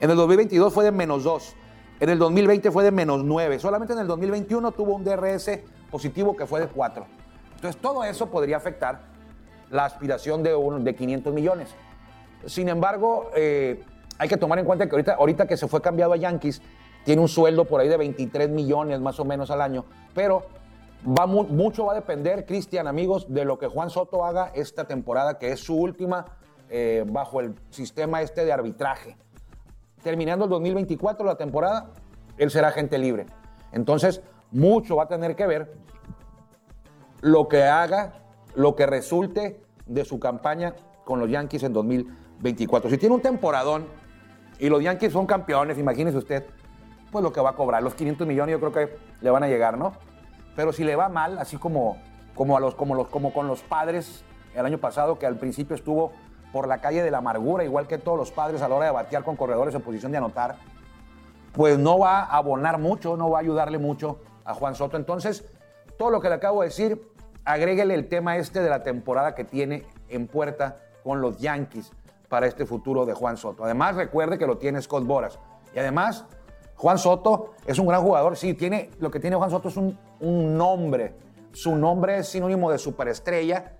En 0.00 0.08
el 0.08 0.16
2022 0.16 0.72
fue 0.72 0.84
de 0.84 0.92
menos 0.92 1.24
2. 1.24 1.54
En 2.00 2.08
el 2.08 2.18
2020 2.18 2.70
fue 2.70 2.82
de 2.82 2.92
menos 2.92 3.22
9. 3.24 3.58
Solamente 3.58 3.92
en 3.92 3.98
el 3.98 4.06
2021 4.06 4.72
tuvo 4.72 4.94
un 4.94 5.04
DRS 5.04 5.50
positivo 5.90 6.34
que 6.34 6.46
fue 6.46 6.60
de 6.60 6.68
4. 6.68 7.06
Entonces 7.56 7.78
todo 7.78 8.02
eso 8.04 8.30
podría 8.30 8.56
afectar 8.56 9.02
la 9.70 9.84
aspiración 9.84 10.42
de, 10.42 10.56
de 10.80 10.94
500 10.96 11.34
millones. 11.34 11.68
Sin 12.46 12.68
embargo, 12.68 13.30
eh, 13.36 13.82
hay 14.18 14.28
que 14.28 14.36
tomar 14.36 14.58
en 14.58 14.64
cuenta 14.64 14.88
que 14.88 15.10
ahorita, 15.10 15.46
que 15.46 15.56
se 15.56 15.68
fue 15.68 15.80
cambiado 15.80 16.12
a 16.12 16.16
Yankees, 16.16 16.62
tiene 17.04 17.20
un 17.20 17.28
sueldo 17.28 17.64
por 17.64 17.80
ahí 17.80 17.88
de 17.88 17.96
23 17.96 18.50
millones 18.50 19.00
más 19.00 19.18
o 19.18 19.24
menos 19.24 19.50
al 19.50 19.60
año, 19.60 19.84
pero 20.14 20.42
va 21.06 21.26
mucho 21.26 21.86
va 21.86 21.92
a 21.92 21.94
depender, 21.96 22.46
Cristian, 22.46 22.86
amigos, 22.86 23.26
de 23.32 23.44
lo 23.44 23.58
que 23.58 23.66
Juan 23.66 23.90
Soto 23.90 24.24
haga 24.24 24.52
esta 24.54 24.84
temporada, 24.84 25.38
que 25.38 25.50
es 25.50 25.60
su 25.60 25.76
última 25.76 26.26
eh, 26.70 27.04
bajo 27.06 27.40
el 27.40 27.54
sistema 27.70 28.22
este 28.22 28.44
de 28.44 28.52
arbitraje. 28.52 29.16
Terminando 30.02 30.44
el 30.44 30.50
2024, 30.50 31.26
la 31.26 31.36
temporada, 31.36 31.90
él 32.38 32.50
será 32.50 32.68
agente 32.68 32.98
libre. 32.98 33.26
Entonces, 33.72 34.22
mucho 34.50 34.96
va 34.96 35.04
a 35.04 35.08
tener 35.08 35.34
que 35.34 35.46
ver 35.46 35.74
lo 37.20 37.48
que 37.48 37.64
haga, 37.64 38.12
lo 38.54 38.76
que 38.76 38.86
resulte 38.86 39.60
de 39.86 40.04
su 40.04 40.18
campaña 40.20 40.74
con 41.04 41.18
los 41.18 41.30
Yankees 41.30 41.62
en 41.64 41.72
2024. 41.72 42.21
Si 42.42 42.98
tiene 42.98 43.14
un 43.14 43.20
temporadón 43.20 43.86
y 44.58 44.68
los 44.68 44.82
Yankees 44.82 45.12
son 45.12 45.26
campeones, 45.26 45.78
imagínese 45.78 46.18
usted, 46.18 46.44
pues 47.12 47.22
lo 47.22 47.32
que 47.32 47.40
va 47.40 47.50
a 47.50 47.54
cobrar, 47.54 47.82
los 47.84 47.94
500 47.94 48.26
millones 48.26 48.54
yo 48.54 48.58
creo 48.58 48.72
que 48.72 48.98
le 49.20 49.30
van 49.30 49.44
a 49.44 49.48
llegar, 49.48 49.78
¿no? 49.78 49.92
Pero 50.56 50.72
si 50.72 50.82
le 50.82 50.96
va 50.96 51.08
mal, 51.08 51.38
así 51.38 51.56
como, 51.56 51.98
como, 52.34 52.56
a 52.56 52.60
los, 52.60 52.74
como, 52.74 52.96
los, 52.96 53.06
como 53.08 53.32
con 53.32 53.46
los 53.46 53.62
padres 53.62 54.24
el 54.56 54.66
año 54.66 54.78
pasado, 54.78 55.20
que 55.20 55.26
al 55.26 55.36
principio 55.36 55.76
estuvo 55.76 56.12
por 56.52 56.66
la 56.66 56.80
calle 56.80 57.02
de 57.02 57.12
la 57.12 57.18
amargura, 57.18 57.62
igual 57.62 57.86
que 57.86 57.96
todos 57.96 58.18
los 58.18 58.32
padres 58.32 58.60
a 58.60 58.68
la 58.68 58.74
hora 58.74 58.86
de 58.86 58.92
batear 58.92 59.22
con 59.22 59.36
corredores 59.36 59.74
en 59.76 59.82
posición 59.82 60.10
de 60.10 60.18
anotar, 60.18 60.56
pues 61.52 61.78
no 61.78 62.00
va 62.00 62.22
a 62.22 62.38
abonar 62.38 62.78
mucho, 62.78 63.16
no 63.16 63.30
va 63.30 63.38
a 63.38 63.40
ayudarle 63.42 63.78
mucho 63.78 64.20
a 64.44 64.52
Juan 64.52 64.74
Soto. 64.74 64.96
Entonces, 64.96 65.44
todo 65.96 66.10
lo 66.10 66.20
que 66.20 66.28
le 66.28 66.34
acabo 66.34 66.62
de 66.62 66.68
decir, 66.68 67.08
agréguele 67.44 67.94
el 67.94 68.08
tema 68.08 68.36
este 68.36 68.60
de 68.60 68.68
la 68.68 68.82
temporada 68.82 69.36
que 69.36 69.44
tiene 69.44 69.84
en 70.08 70.26
puerta 70.26 70.78
con 71.04 71.20
los 71.20 71.38
Yankees 71.38 71.92
para 72.32 72.46
este 72.46 72.64
futuro 72.64 73.04
de 73.04 73.12
Juan 73.12 73.36
Soto. 73.36 73.62
Además, 73.62 73.94
recuerde 73.94 74.38
que 74.38 74.46
lo 74.46 74.56
tiene 74.56 74.80
Scott 74.80 75.04
Boras. 75.04 75.38
Y 75.74 75.78
además, 75.78 76.24
Juan 76.76 76.96
Soto 76.96 77.52
es 77.66 77.78
un 77.78 77.86
gran 77.86 78.00
jugador. 78.00 78.38
Sí, 78.38 78.54
tiene, 78.54 78.88
lo 79.00 79.10
que 79.10 79.20
tiene 79.20 79.36
Juan 79.36 79.50
Soto 79.50 79.68
es 79.68 79.76
un, 79.76 79.98
nombre. 80.56 81.14
Su 81.52 81.76
nombre 81.76 82.16
es 82.16 82.28
sinónimo 82.28 82.70
de 82.70 82.78
superestrella. 82.78 83.76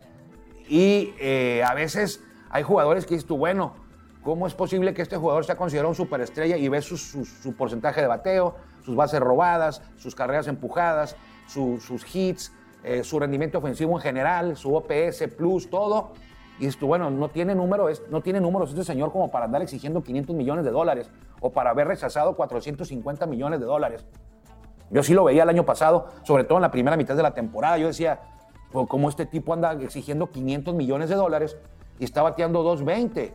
Y 0.68 1.14
eh, 1.18 1.64
a 1.66 1.72
veces 1.72 2.22
hay 2.50 2.62
jugadores 2.62 3.06
que 3.06 3.14
dices 3.14 3.26
tú, 3.26 3.38
bueno, 3.38 3.72
¿cómo 4.22 4.46
es 4.46 4.52
posible 4.52 4.92
que 4.92 5.00
este 5.00 5.16
jugador 5.16 5.46
sea 5.46 5.56
considerado 5.56 5.88
un 5.88 5.94
superestrella 5.94 6.58
y 6.58 6.68
ves 6.68 6.84
su, 6.84 7.56
porcentaje 7.56 8.02
de 8.02 8.06
bateo, 8.06 8.56
sus 8.84 8.94
bases 8.94 9.20
robadas, 9.20 9.80
sus 9.96 10.14
carreras 10.14 10.46
empujadas, 10.46 11.16
sus 11.46 12.14
hits, 12.14 12.52
eh, 12.84 13.02
su 13.02 13.18
rendimiento 13.18 13.56
ofensivo 13.56 13.96
en 13.96 14.02
general, 14.02 14.56
su 14.58 14.74
OPS 14.74 15.26
plus, 15.38 15.70
todo? 15.70 16.12
Y 16.58 16.66
dices 16.66 16.78
tú, 16.78 16.86
bueno, 16.86 17.10
no 17.10 17.28
tiene, 17.28 17.54
número, 17.54 17.88
no 18.10 18.20
tiene 18.20 18.40
números 18.40 18.70
este 18.70 18.84
señor 18.84 19.10
como 19.10 19.30
para 19.30 19.46
andar 19.46 19.62
exigiendo 19.62 20.02
500 20.02 20.36
millones 20.36 20.64
de 20.64 20.70
dólares 20.70 21.10
o 21.40 21.50
para 21.50 21.70
haber 21.70 21.88
rechazado 21.88 22.36
450 22.36 23.26
millones 23.26 23.60
de 23.60 23.66
dólares. 23.66 24.06
Yo 24.90 25.02
sí 25.02 25.14
lo 25.14 25.24
veía 25.24 25.42
el 25.44 25.48
año 25.48 25.64
pasado, 25.64 26.08
sobre 26.22 26.44
todo 26.44 26.58
en 26.58 26.62
la 26.62 26.70
primera 26.70 26.96
mitad 26.96 27.16
de 27.16 27.22
la 27.22 27.32
temporada. 27.32 27.78
Yo 27.78 27.86
decía, 27.86 28.20
pues, 28.70 28.86
¿cómo 28.88 29.08
este 29.08 29.26
tipo 29.26 29.54
anda 29.54 29.72
exigiendo 29.72 30.30
500 30.30 30.74
millones 30.74 31.08
de 31.08 31.14
dólares 31.14 31.56
y 31.98 32.04
está 32.04 32.22
bateando 32.22 32.62
220? 32.62 33.34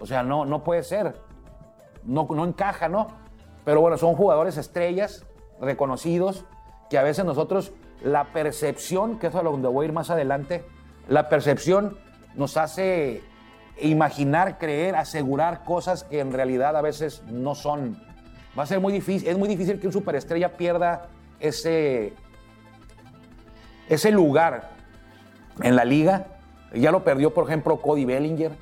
O 0.00 0.06
sea, 0.06 0.22
no, 0.22 0.44
no 0.44 0.64
puede 0.64 0.82
ser. 0.82 1.14
No, 2.04 2.26
no 2.28 2.44
encaja, 2.44 2.88
¿no? 2.88 3.06
Pero 3.64 3.80
bueno, 3.80 3.96
son 3.96 4.14
jugadores 4.14 4.56
estrellas, 4.56 5.26
reconocidos, 5.60 6.44
que 6.88 6.98
a 6.98 7.02
veces 7.02 7.24
nosotros, 7.24 7.72
la 8.02 8.24
percepción, 8.32 9.18
que 9.18 9.28
es 9.28 9.34
a 9.34 9.42
donde 9.42 9.68
voy 9.68 9.84
a 9.84 9.88
ir 9.88 9.92
más 9.92 10.10
adelante, 10.10 10.64
la 11.10 11.28
percepción 11.28 11.98
nos 12.36 12.56
hace 12.56 13.20
imaginar, 13.82 14.58
creer, 14.58 14.94
asegurar 14.94 15.64
cosas 15.64 16.04
que 16.04 16.20
en 16.20 16.32
realidad 16.32 16.76
a 16.76 16.82
veces 16.82 17.24
no 17.26 17.56
son. 17.56 18.00
Va 18.56 18.62
a 18.62 18.66
ser 18.66 18.78
muy 18.78 18.92
difícil, 18.92 19.28
es 19.28 19.36
muy 19.36 19.48
difícil 19.48 19.80
que 19.80 19.88
un 19.88 19.92
superestrella 19.92 20.56
pierda 20.56 21.08
ese, 21.40 22.12
ese 23.88 24.12
lugar 24.12 24.70
en 25.60 25.74
la 25.74 25.84
liga. 25.84 26.26
Ya 26.74 26.92
lo 26.92 27.02
perdió, 27.02 27.34
por 27.34 27.44
ejemplo, 27.44 27.80
Cody 27.80 28.04
Bellinger. 28.04 28.52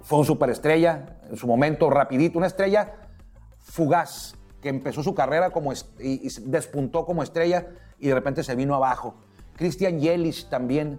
Fue 0.00 0.20
un 0.20 0.24
superestrella 0.24 1.18
en 1.30 1.36
su 1.36 1.46
momento, 1.46 1.90
rapidito, 1.90 2.38
una 2.38 2.46
estrella 2.46 2.94
fugaz 3.60 4.36
que 4.62 4.70
empezó 4.70 5.02
su 5.02 5.14
carrera 5.14 5.50
como 5.50 5.74
y, 6.00 6.28
despuntó 6.46 7.04
como 7.04 7.22
estrella 7.22 7.66
y 7.98 8.08
de 8.08 8.14
repente 8.14 8.42
se 8.42 8.54
vino 8.54 8.74
abajo. 8.74 9.16
Christian 9.54 10.00
Yelich 10.00 10.48
también 10.48 10.98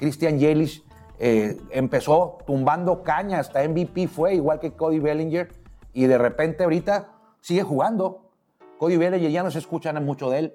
Christian 0.00 0.38
Yelich 0.38 0.82
eh, 1.18 1.60
empezó 1.70 2.38
tumbando 2.46 3.02
caña, 3.02 3.38
hasta 3.38 3.62
MVP 3.68 4.08
fue, 4.08 4.34
igual 4.34 4.58
que 4.58 4.72
Cody 4.72 4.98
Bellinger, 4.98 5.52
y 5.92 6.06
de 6.06 6.16
repente 6.16 6.64
ahorita 6.64 7.10
sigue 7.40 7.62
jugando. 7.62 8.30
Cody 8.78 8.96
Bellinger 8.96 9.30
ya 9.30 9.42
no 9.42 9.50
se 9.50 9.58
escucha 9.58 9.92
mucho 10.00 10.30
de 10.30 10.38
él. 10.38 10.54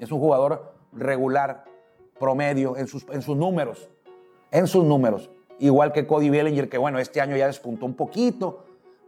Es 0.00 0.10
un 0.10 0.18
jugador 0.18 0.74
regular, 0.92 1.64
promedio, 2.18 2.76
en 2.76 2.88
sus, 2.88 3.06
en 3.10 3.22
sus 3.22 3.36
números. 3.36 3.88
En 4.50 4.66
sus 4.66 4.84
números. 4.84 5.30
Igual 5.60 5.92
que 5.92 6.08
Cody 6.08 6.28
Bellinger, 6.28 6.68
que 6.68 6.78
bueno, 6.78 6.98
este 6.98 7.20
año 7.20 7.36
ya 7.36 7.46
despuntó 7.46 7.86
un 7.86 7.94
poquito, 7.94 8.64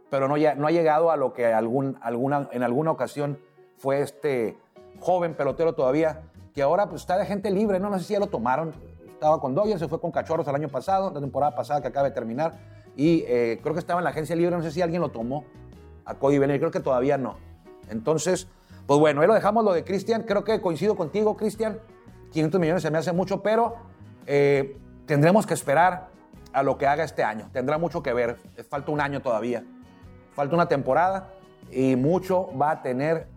pero 0.09 0.29
no, 0.29 0.37
ya, 0.37 0.55
no 0.55 0.67
ha 0.67 0.71
llegado 0.71 1.11
a 1.11 1.17
lo 1.17 1.33
que 1.33 1.47
alguna, 1.47 2.47
en 2.53 2.63
alguna 2.63 2.91
ocasión 2.91 3.37
fue 3.75 3.99
este 3.99 4.55
joven 5.01 5.33
pelotero 5.33 5.73
todavía, 5.75 6.21
que 6.53 6.61
ahora 6.61 6.87
pues, 6.87 7.01
está 7.01 7.17
de 7.17 7.25
gente 7.25 7.51
libre, 7.51 7.81
¿no? 7.81 7.89
No 7.89 7.99
sé 7.99 8.05
si 8.05 8.13
ya 8.13 8.19
lo 8.19 8.27
tomaron 8.27 8.73
estaba 9.13 9.39
con 9.39 9.55
Dodgers, 9.55 9.79
se 9.79 9.87
fue 9.87 9.99
con 9.99 10.11
Cachorros 10.11 10.47
el 10.47 10.55
año 10.55 10.69
pasado, 10.69 11.11
la 11.13 11.19
temporada 11.19 11.55
pasada 11.55 11.81
que 11.81 11.87
acaba 11.87 12.09
de 12.09 12.13
terminar. 12.13 12.59
Y 12.95 13.23
eh, 13.27 13.59
creo 13.61 13.73
que 13.73 13.79
estaba 13.79 13.99
en 13.99 14.03
la 14.03 14.11
agencia 14.11 14.35
libre, 14.35 14.55
no 14.55 14.61
sé 14.61 14.71
si 14.71 14.81
alguien 14.81 15.01
lo 15.01 15.09
tomó 15.09 15.45
a 16.05 16.15
Cody 16.15 16.37
Bellinger, 16.37 16.59
creo 16.59 16.71
que 16.71 16.79
todavía 16.79 17.17
no. 17.17 17.37
Entonces, 17.89 18.47
pues 18.85 18.99
bueno, 18.99 19.21
ahí 19.21 19.27
lo 19.27 19.33
dejamos 19.33 19.63
lo 19.63 19.73
de 19.73 19.83
Cristian. 19.83 20.23
Creo 20.23 20.43
que 20.43 20.59
coincido 20.61 20.95
contigo, 20.95 21.37
Cristian. 21.37 21.79
500 22.31 22.59
millones 22.59 22.83
se 22.83 22.91
me 22.91 22.97
hace 22.97 23.13
mucho, 23.13 23.41
pero 23.41 23.75
eh, 24.25 24.77
tendremos 25.05 25.45
que 25.45 25.53
esperar 25.53 26.07
a 26.51 26.63
lo 26.63 26.77
que 26.77 26.87
haga 26.87 27.03
este 27.03 27.23
año. 27.23 27.49
Tendrá 27.51 27.77
mucho 27.77 28.03
que 28.03 28.13
ver. 28.13 28.37
Falta 28.69 28.91
un 28.91 29.01
año 29.01 29.21
todavía. 29.21 29.63
Falta 30.33 30.55
una 30.55 30.67
temporada 30.67 31.29
y 31.71 31.95
mucho 31.95 32.49
va 32.57 32.71
a 32.71 32.81
tener, 32.81 33.27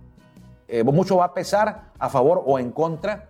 eh, 0.69 0.83
mucho 0.83 1.17
va 1.17 1.27
a 1.27 1.35
pesar 1.35 1.93
a 1.99 2.09
favor 2.09 2.43
o 2.45 2.59
en 2.59 2.71
contra 2.73 3.29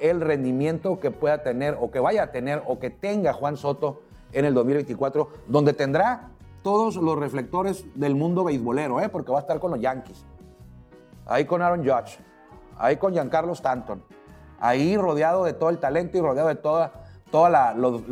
el 0.00 0.20
rendimiento 0.20 1.00
que 1.00 1.10
pueda 1.10 1.42
tener 1.42 1.76
o 1.80 1.90
que 1.90 2.00
vaya 2.00 2.24
a 2.24 2.32
tener 2.32 2.62
o 2.66 2.78
que 2.78 2.90
tenga 2.90 3.32
Juan 3.32 3.56
Soto 3.56 4.02
en 4.32 4.44
el 4.44 4.54
2024, 4.54 5.28
donde 5.48 5.72
tendrá 5.72 6.30
todos 6.62 6.96
los 6.96 7.18
reflectores 7.18 7.84
del 7.94 8.14
mundo 8.14 8.44
beisbolero, 8.44 9.00
¿eh? 9.00 9.08
porque 9.08 9.32
va 9.32 9.38
a 9.38 9.40
estar 9.40 9.58
con 9.60 9.70
los 9.70 9.80
Yankees, 9.80 10.24
ahí 11.26 11.44
con 11.44 11.62
Aaron 11.62 11.80
Judge, 11.80 12.18
ahí 12.76 12.96
con 12.96 13.12
Giancarlo 13.12 13.52
Stanton, 13.52 14.02
ahí 14.58 14.96
rodeado 14.96 15.44
de 15.44 15.52
todo 15.52 15.70
el 15.70 15.78
talento 15.78 16.18
y 16.18 16.20
rodeado 16.20 16.48
de 16.48 16.56
toda, 16.56 16.92
toda 17.30 17.74
los, 17.74 18.02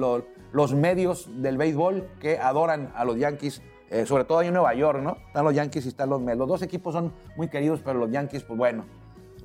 los, 0.53 0.75
medios 0.75 1.29
del 1.43 1.59
béisbol 1.59 2.09
que 2.21 2.39
adoran 2.39 2.91
a 2.95 3.05
los 3.05 3.17
Yankees, 3.17 3.63
eh, 3.91 4.07
sobre 4.07 4.25
todo 4.25 4.39
ahí 4.39 4.49
en 4.49 4.55
Nueva 4.55 4.75
York, 4.75 5.01
¿no? 5.03 5.17
Están 5.27 5.45
los 5.45 5.55
Yankees 5.55 5.87
y 5.87 5.89
están 5.89 6.11
los 6.11 6.21
Mets. 6.21 6.39
Los 6.39 6.49
dos 6.49 6.63
equipos 6.63 6.95
son 6.95 7.13
muy 7.37 7.49
queridos, 7.49 7.81
pero 7.85 7.99
los 7.99 8.11
Yankees, 8.11 8.45
pues 8.45 8.59
bueno, 8.59 8.85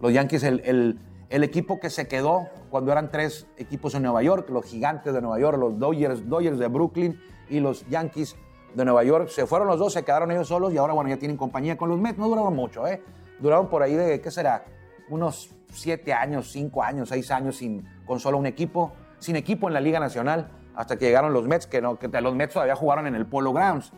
los 0.02 0.12
Yankees, 0.12 0.44
el, 0.44 1.00
el 1.34 1.44
equipo 1.44 1.80
que 1.80 1.90
se 1.90 2.08
quedó 2.08 2.48
cuando 2.70 2.92
eran 2.92 3.10
tres 3.10 3.48
equipos 3.58 3.96
en 3.96 4.04
Nueva 4.04 4.22
York, 4.22 4.48
los 4.52 4.66
Gigantes 4.66 5.16
de 5.16 5.20
Nueva 5.20 5.40
York, 5.40 5.58
los 5.58 5.80
Dodgers, 5.80 6.30
Dodgers 6.30 6.60
de 6.60 6.68
Brooklyn 6.68 7.20
y 7.50 7.60
los 7.60 7.88
Yankees 7.90 8.36
de 8.76 8.86
Nueva 8.86 9.04
York. 9.04 9.30
Se 9.30 9.48
fueron 9.48 9.68
los 9.68 9.80
dos, 9.80 9.94
se 9.94 10.04
quedaron 10.04 10.30
ellos 10.30 10.48
solos 10.48 10.72
y 10.72 10.78
ahora, 10.78 10.94
bueno, 10.94 11.10
ya 11.10 11.18
tienen 11.18 11.36
compañía 11.36 11.76
con 11.76 11.90
los 11.90 12.00
Mets. 12.00 12.20
No 12.20 12.28
duraron 12.28 12.56
mucho, 12.56 12.86
¿eh? 12.86 13.02
Duraron 13.40 13.68
por 13.68 13.82
ahí 13.82 13.96
de, 13.96 14.22
¿qué 14.22 14.30
será? 14.30 14.64
Unos 15.10 15.50
siete 15.72 16.14
años, 16.14 16.52
cinco 16.52 16.84
años, 16.84 17.10
seis 17.10 17.32
años 17.32 17.58
sin, 17.58 17.84
con 18.06 18.20
solo 18.20 18.38
un 18.38 18.46
equipo, 18.46 18.94
sin 19.18 19.36
equipo 19.36 19.68
en 19.68 19.74
la 19.74 19.82
Liga 19.82 20.00
Nacional, 20.00 20.52
hasta 20.76 20.98
que 20.98 21.06
llegaron 21.06 21.34
los 21.34 21.48
Mets, 21.48 21.66
que, 21.66 21.82
no, 21.82 21.98
que 21.98 22.10
los 22.10 22.36
Mets 22.36 22.54
todavía 22.54 22.76
jugaron 22.76 23.08
en 23.08 23.16
el 23.16 23.26
Polo 23.26 23.54
Grounds. 23.54 23.92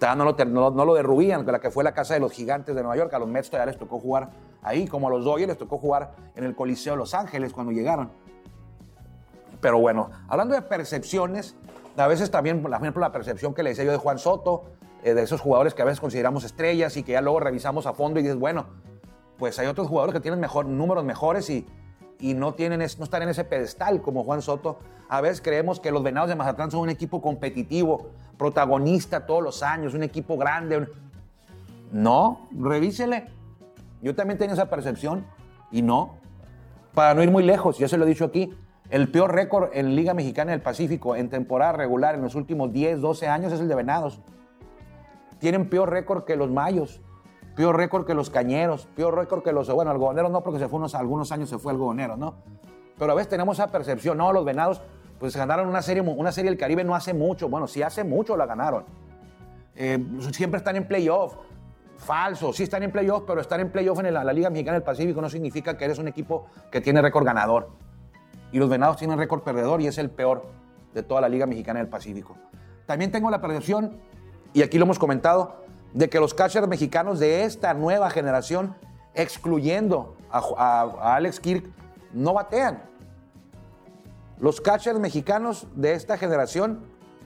No 0.00 0.24
lo, 0.24 0.36
no, 0.44 0.70
no 0.70 0.84
lo 0.84 0.94
derruían, 0.94 1.44
la 1.44 1.58
que 1.58 1.72
fue 1.72 1.82
la 1.82 1.92
casa 1.92 2.14
de 2.14 2.20
los 2.20 2.30
gigantes 2.30 2.72
de 2.72 2.82
Nueva 2.82 2.96
York. 2.96 3.12
A 3.14 3.18
los 3.18 3.26
Mets 3.26 3.50
todavía 3.50 3.72
les 3.72 3.80
tocó 3.80 3.98
jugar 3.98 4.30
ahí, 4.62 4.86
como 4.86 5.08
a 5.08 5.10
los 5.10 5.24
Dodgers 5.24 5.48
les 5.48 5.58
tocó 5.58 5.78
jugar 5.78 6.14
en 6.34 6.44
el 6.44 6.54
Coliseo 6.54 6.94
de 6.94 6.98
Los 6.98 7.14
Ángeles 7.14 7.52
cuando 7.52 7.72
llegaron. 7.72 8.10
Pero 9.60 9.78
bueno, 9.78 10.10
hablando 10.28 10.54
de 10.54 10.62
percepciones, 10.62 11.56
a 11.96 12.06
veces 12.06 12.30
también, 12.30 12.62
por 12.62 12.72
ejemplo, 12.72 13.00
la 13.00 13.12
percepción 13.12 13.54
que 13.54 13.62
le 13.62 13.70
decía 13.70 13.84
yo 13.84 13.90
de 13.90 13.98
Juan 13.98 14.18
Soto, 14.18 14.64
eh, 15.02 15.14
de 15.14 15.22
esos 15.22 15.40
jugadores 15.40 15.74
que 15.74 15.82
a 15.82 15.84
veces 15.84 16.00
consideramos 16.00 16.44
estrellas 16.44 16.96
y 16.96 17.02
que 17.02 17.12
ya 17.12 17.20
luego 17.20 17.40
revisamos 17.40 17.86
a 17.86 17.92
fondo 17.92 18.20
y 18.20 18.22
dices, 18.22 18.38
bueno, 18.38 18.66
pues 19.36 19.58
hay 19.58 19.66
otros 19.66 19.88
jugadores 19.88 20.14
que 20.14 20.20
tienen 20.20 20.40
mejor, 20.40 20.66
números 20.66 21.04
mejores 21.04 21.48
y, 21.50 21.66
y 22.20 22.34
no, 22.34 22.54
tienen, 22.54 22.80
no 22.80 22.84
están 22.84 23.22
en 23.22 23.28
ese 23.28 23.44
pedestal 23.44 24.02
como 24.02 24.24
Juan 24.24 24.42
Soto. 24.42 24.78
A 25.08 25.20
veces 25.20 25.40
creemos 25.40 25.80
que 25.80 25.90
los 25.90 26.02
Venados 26.02 26.28
de 26.28 26.36
Mazatlán 26.36 26.70
son 26.70 26.80
un 26.80 26.90
equipo 26.90 27.22
competitivo, 27.22 28.10
protagonista 28.36 29.26
todos 29.26 29.42
los 29.42 29.62
años, 29.62 29.94
un 29.94 30.02
equipo 30.02 30.36
grande. 30.36 30.88
No, 31.92 32.48
revísele. 32.52 33.37
Yo 34.02 34.14
también 34.14 34.38
tengo 34.38 34.52
esa 34.52 34.70
percepción 34.70 35.26
y 35.70 35.82
no. 35.82 36.16
Para 36.94 37.14
no 37.14 37.22
ir 37.22 37.30
muy 37.30 37.42
lejos, 37.42 37.78
ya 37.78 37.88
se 37.88 37.96
lo 37.96 38.04
he 38.04 38.08
dicho 38.08 38.24
aquí, 38.24 38.52
el 38.90 39.10
peor 39.10 39.34
récord 39.34 39.70
en 39.72 39.94
Liga 39.94 40.14
Mexicana 40.14 40.52
del 40.52 40.62
Pacífico 40.62 41.14
en 41.14 41.28
temporada 41.28 41.72
regular 41.72 42.14
en 42.14 42.22
los 42.22 42.34
últimos 42.34 42.72
10, 42.72 43.00
12 43.00 43.28
años 43.28 43.52
es 43.52 43.60
el 43.60 43.68
de 43.68 43.74
Venados. 43.74 44.20
Tienen 45.38 45.68
peor 45.68 45.90
récord 45.90 46.24
que 46.24 46.36
los 46.36 46.50
Mayos, 46.50 47.00
peor 47.54 47.76
récord 47.76 48.06
que 48.06 48.14
los 48.14 48.30
Cañeros, 48.30 48.88
peor 48.96 49.16
récord 49.16 49.42
que 49.42 49.52
los... 49.52 49.70
Bueno, 49.70 49.90
algodoneros 49.90 50.30
no, 50.30 50.42
porque 50.42 50.58
se 50.58 50.68
fue 50.68 50.78
unos, 50.78 50.94
algunos 50.94 51.30
años 51.32 51.48
se 51.48 51.58
fue 51.58 51.72
algodonero, 51.72 52.16
¿no? 52.16 52.36
Pero 52.98 53.12
a 53.12 53.14
veces 53.14 53.28
tenemos 53.28 53.58
esa 53.58 53.70
percepción, 53.70 54.18
no, 54.18 54.32
los 54.32 54.44
Venados 54.44 54.82
pues 55.18 55.36
ganaron 55.36 55.68
una 55.68 55.82
serie, 55.82 56.02
una 56.02 56.32
serie 56.32 56.50
del 56.50 56.58
Caribe 56.58 56.84
no 56.84 56.94
hace 56.94 57.12
mucho. 57.12 57.48
Bueno, 57.48 57.66
sí 57.66 57.82
hace 57.82 58.04
mucho 58.04 58.36
la 58.36 58.46
ganaron. 58.46 58.84
Eh, 59.74 60.04
siempre 60.32 60.58
están 60.58 60.76
en 60.76 60.86
playoff. 60.86 61.34
Falso, 61.98 62.52
sí 62.52 62.62
están 62.62 62.84
en 62.84 62.92
playoff, 62.92 63.24
pero 63.26 63.40
estar 63.40 63.58
en 63.60 63.70
playoff 63.70 63.98
en 63.98 64.14
la, 64.14 64.32
Liga 64.32 64.48
Mexicana 64.50 64.74
del 64.74 64.84
Pacífico 64.84 65.20
no 65.20 65.28
significa 65.28 65.76
que 65.76 65.84
eres 65.84 65.98
un 65.98 66.06
equipo 66.06 66.46
que 66.70 66.80
tiene 66.80 67.02
récord 67.02 67.24
ganador. 67.24 67.70
Y 68.52 68.58
los 68.58 68.68
Venados 68.70 68.96
tienen 68.96 69.18
récord 69.18 69.42
perdedor 69.42 69.80
y 69.80 69.88
es 69.88 69.98
el 69.98 70.08
peor 70.08 70.46
de 70.94 71.02
toda 71.02 71.20
la 71.20 71.28
Liga 71.28 71.44
Mexicana 71.44 71.80
del 71.80 71.88
Pacífico. 71.88 72.36
También 72.86 73.10
tengo 73.10 73.30
la 73.30 73.40
percepción, 73.40 73.98
y 74.54 74.62
aquí 74.62 74.78
lo 74.78 74.84
hemos 74.84 74.98
comentado, 74.98 75.64
de 75.92 76.08
que 76.08 76.20
los 76.20 76.34
catchers 76.34 76.68
mexicanos 76.68 77.18
de 77.18 77.44
esta 77.44 77.74
nueva 77.74 78.10
generación, 78.10 78.76
excluyendo 79.14 80.16
a, 80.30 81.16
Alex 81.16 81.40
Kirk, 81.40 81.64
no 82.12 82.32
batean. 82.32 82.80
Los 84.38 84.60
catchers 84.60 85.00
mexicanos 85.00 85.66
de 85.74 85.94
esta 85.94 86.16
generación 86.16 86.80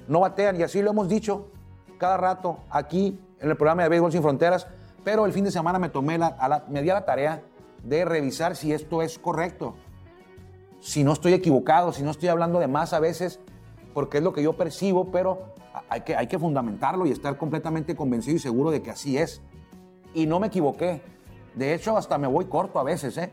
no 0.09 0.21
batean, 0.21 0.59
y 0.59 0.63
así 0.63 0.81
lo 0.81 0.91
hemos 0.91 1.09
dicho 1.09 1.49
cada 1.99 2.17
rato 2.17 2.59
aquí 2.71 3.21
en 3.43 3.51
el 3.51 3.57
programa 3.57 3.83
de 3.83 3.91
Béisbol 3.91 4.13
Sin 4.13 4.23
Fronteras, 4.23 4.67
pero 5.05 5.27
el 5.27 5.33
fin 5.33 5.45
de 5.45 5.51
semana 5.51 5.79
me 5.79 5.91
tomé 5.91 6.17
la, 6.17 6.65
me 6.69 6.81
di 6.81 6.89
a 6.89 6.95
la 6.95 7.05
tarea 7.05 7.43
de 7.83 8.05
revisar 8.05 8.57
si 8.57 8.73
esto 8.73 9.03
es 9.03 9.19
correcto 9.19 9.75
si 10.83 11.05
no 11.05 11.13
estoy 11.13 11.33
equivocado, 11.33 11.93
si 11.93 12.03
no 12.03 12.11
estoy 12.11 12.29
hablando 12.29 12.59
de 12.59 12.67
más 12.67 12.93
a 12.93 12.99
veces, 12.99 13.39
porque 13.95 14.19
es 14.19 14.25
lo 14.25 14.33
que 14.33 14.43
yo 14.43 14.55
percibo, 14.55 15.13
pero 15.13 15.55
hay 15.89 16.01
que, 16.01 16.17
hay 16.17 16.27
que 16.27 16.41
fundamentarlo 16.41 17.07
y 17.07 17.13
estar 17.13 17.39
completamente 17.39 17.95
convencido 17.95 18.37
y 18.37 18.41
seguro 18.41 18.73
de 18.73 18.83
que 18.83 18.91
así 18.91 19.17
es. 19.17 19.41
Y 20.13 20.27
no 20.27 20.41
me 20.41 20.49
equivoqué. 20.49 21.01
De 21.55 21.73
hecho, 21.73 21.97
hasta 21.97 22.19
me 22.19 22.27
voy 22.27 22.47
corto 22.47 22.81
a 22.81 22.83
veces. 22.83 23.17
¿eh? 23.17 23.31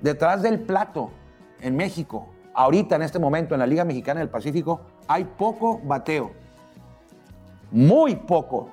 Detrás 0.00 0.42
del 0.42 0.58
plato 0.58 1.10
en 1.60 1.76
México, 1.76 2.26
ahorita 2.52 2.96
en 2.96 3.02
este 3.02 3.20
momento 3.20 3.54
en 3.54 3.60
la 3.60 3.66
Liga 3.66 3.84
Mexicana 3.84 4.18
del 4.18 4.28
Pacífico, 4.28 4.80
hay 5.06 5.24
poco 5.24 5.80
bateo. 5.84 6.32
Muy 7.70 8.16
poco. 8.16 8.70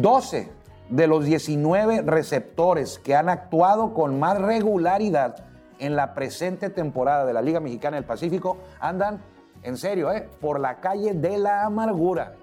12 0.00 0.50
de 0.90 1.06
los 1.06 1.24
19 1.24 2.02
receptores 2.02 2.98
que 2.98 3.14
han 3.14 3.28
actuado 3.28 3.94
con 3.94 4.18
más 4.18 4.40
regularidad 4.40 5.44
en 5.78 5.94
la 5.94 6.14
presente 6.14 6.68
temporada 6.68 7.24
de 7.24 7.32
la 7.32 7.42
Liga 7.42 7.60
Mexicana 7.60 7.96
del 7.96 8.04
Pacífico 8.04 8.58
andan, 8.80 9.22
en 9.62 9.76
serio, 9.76 10.10
¿eh? 10.10 10.28
por 10.40 10.58
la 10.58 10.80
calle 10.80 11.14
de 11.14 11.38
la 11.38 11.64
amargura, 11.64 12.34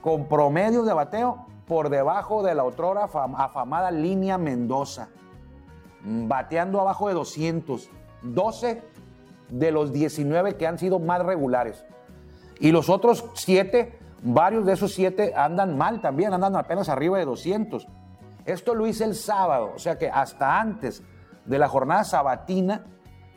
con 0.00 0.26
promedios 0.26 0.84
de 0.84 0.92
bateo 0.92 1.46
por 1.66 1.88
debajo 1.88 2.42
de 2.42 2.54
la 2.54 2.64
otrora 2.64 3.04
afamada 3.04 3.90
línea 3.90 4.36
Mendoza, 4.36 5.08
bateando 6.04 6.80
abajo 6.80 7.08
de 7.08 7.14
200, 7.14 7.90
12 8.22 8.82
de 9.50 9.70
los 9.70 9.92
19 9.92 10.56
que 10.56 10.66
han 10.66 10.78
sido 10.78 10.98
más 10.98 11.24
regulares. 11.24 11.84
Y 12.58 12.72
los 12.72 12.88
otros 12.88 13.24
7, 13.34 13.98
varios 14.22 14.64
de 14.64 14.72
esos 14.72 14.94
7 14.94 15.34
andan 15.36 15.76
mal 15.76 16.00
también, 16.00 16.32
andan 16.32 16.56
apenas 16.56 16.88
arriba 16.88 17.18
de 17.18 17.24
200. 17.24 17.86
Esto 18.44 18.74
lo 18.74 18.86
hice 18.86 19.04
el 19.04 19.14
sábado, 19.14 19.72
o 19.74 19.78
sea 19.78 19.98
que 19.98 20.10
hasta 20.10 20.60
antes 20.60 21.02
de 21.44 21.58
la 21.58 21.68
jornada 21.68 22.04
sabatina, 22.04 22.86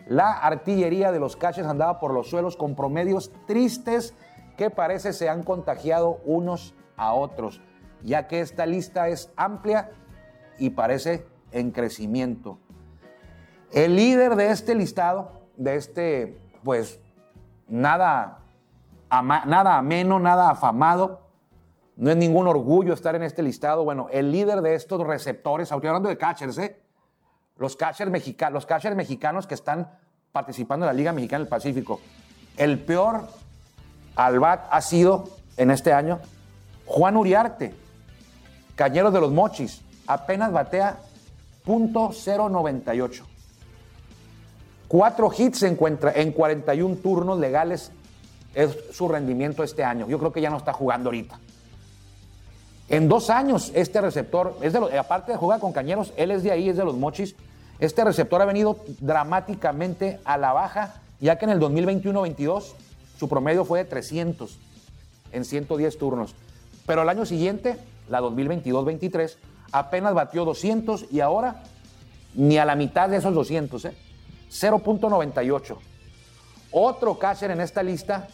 la 0.08 0.32
artillería 0.32 1.12
de 1.12 1.20
los 1.20 1.36
caches 1.36 1.66
andaba 1.66 2.00
por 2.00 2.14
los 2.14 2.30
suelos 2.30 2.56
con 2.56 2.76
promedios 2.76 3.32
tristes 3.48 4.14
que 4.56 4.70
parece 4.70 5.14
se 5.14 5.30
han 5.30 5.44
contagiado 5.44 6.22
unos 6.26 6.76
a 6.96 7.14
otros, 7.14 7.62
ya 8.04 8.28
que 8.28 8.40
esta 8.40 8.66
lista 8.66 9.10
es 9.10 9.32
amplia 9.36 9.92
y 10.58 10.72
parece 10.72 11.26
en 11.52 11.72
crecimiento. 11.72 12.60
El 13.72 13.96
líder 13.96 14.36
de 14.36 14.52
este 14.52 14.76
listado, 14.76 15.32
de 15.58 15.76
este, 15.76 16.38
pues, 16.64 17.00
nada, 17.68 18.45
nada 19.10 19.78
ameno, 19.78 20.20
nada 20.20 20.50
afamado, 20.50 21.22
no 21.96 22.12
es 22.12 22.18
ningún 22.18 22.48
orgullo 22.48 22.94
estar 22.94 23.16
en 23.16 23.24
este 23.24 23.42
listado. 23.42 23.84
Bueno, 23.84 24.08
el 24.12 24.32
líder 24.32 24.62
de 24.62 24.76
estos 24.76 25.06
receptores, 25.06 25.72
hablando 25.72 26.10
de 26.10 26.18
catchers, 26.18 26.58
¿eh? 26.58 26.82
los 27.58 27.76
catchers, 27.76 28.12
mexicanos, 28.12 28.68
los 28.70 28.96
mexicanos 28.96 29.48
que 29.48 29.54
están 29.54 29.90
participando 30.32 30.86
en 30.86 30.88
la 30.88 30.94
Liga 30.94 31.14
Mexicana 31.14 31.40
del 31.40 31.48
Pacífico. 31.48 32.02
El 32.58 32.80
peor 32.80 33.28
al 34.16 34.40
bat 34.40 34.68
ha 34.70 34.82
sido 34.82 35.30
en 35.58 35.72
este 35.72 35.94
año 35.94 36.20
Juan 36.86 37.16
Uriarte, 37.16 37.74
Cañeros 38.76 39.14
de 39.14 39.22
los 39.22 39.32
Mochis, 39.32 39.82
apenas 40.06 40.52
batea 40.52 41.00
.098. 41.66 43.24
Cuatro 44.88 45.32
hits 45.36 45.64
en 45.64 45.76
41 45.76 46.96
turnos 46.98 47.40
legales 47.40 47.92
es 48.56 48.76
su 48.92 49.08
rendimiento 49.08 49.64
este 49.64 49.84
año. 49.84 50.08
Yo 50.08 50.18
creo 50.18 50.34
que 50.34 50.42
ya 50.42 50.50
no 50.50 50.58
está 50.58 50.74
jugando 50.74 51.10
ahorita. 51.10 51.40
En 52.88 53.08
dos 53.08 53.30
años, 53.30 53.72
este 53.76 54.00
receptor, 54.02 54.58
es 54.62 54.74
de 54.74 54.98
aparte 54.98 55.32
de 55.32 55.38
jugar 55.38 55.60
con 55.60 55.74
Cañeros, 55.74 56.14
él 56.18 56.32
es 56.32 56.44
de 56.44 56.52
ahí, 56.52 56.70
es 56.70 56.78
de 56.78 56.86
los 56.86 56.96
Mochis. 56.96 57.36
Este 57.80 58.04
receptor 58.04 58.42
ha 58.42 58.46
venido 58.46 58.78
dramáticamente 59.00 60.20
a 60.24 60.38
la 60.38 60.54
baja, 60.54 61.02
ya 61.20 61.38
que 61.38 61.46
en 61.46 61.52
el 61.52 61.60
2021-22 61.60 62.74
su 63.18 63.28
promedio 63.28 63.66
fue 63.66 63.80
de 63.80 63.86
300 63.86 64.58
en 65.32 65.46
110 65.46 65.98
turnos. 65.98 66.36
Pero 66.86 67.02
el 67.02 67.10
año 67.10 67.26
siguiente, 67.26 67.78
la 68.08 68.22
2022-23, 68.22 69.36
apenas 69.72 70.14
batió 70.14 70.46
200 70.46 71.08
y 71.12 71.20
ahora 71.20 71.64
ni 72.36 72.58
a 72.58 72.66
la 72.66 72.76
mitad 72.76 73.10
de 73.10 73.18
esos 73.18 73.34
200, 73.34 73.86
¿eh? 73.86 73.98
0.98. 74.52 75.78
Otro 76.72 77.18
catcher 77.18 77.52
en 77.52 77.62
esta 77.62 77.82
lista, 77.82 78.28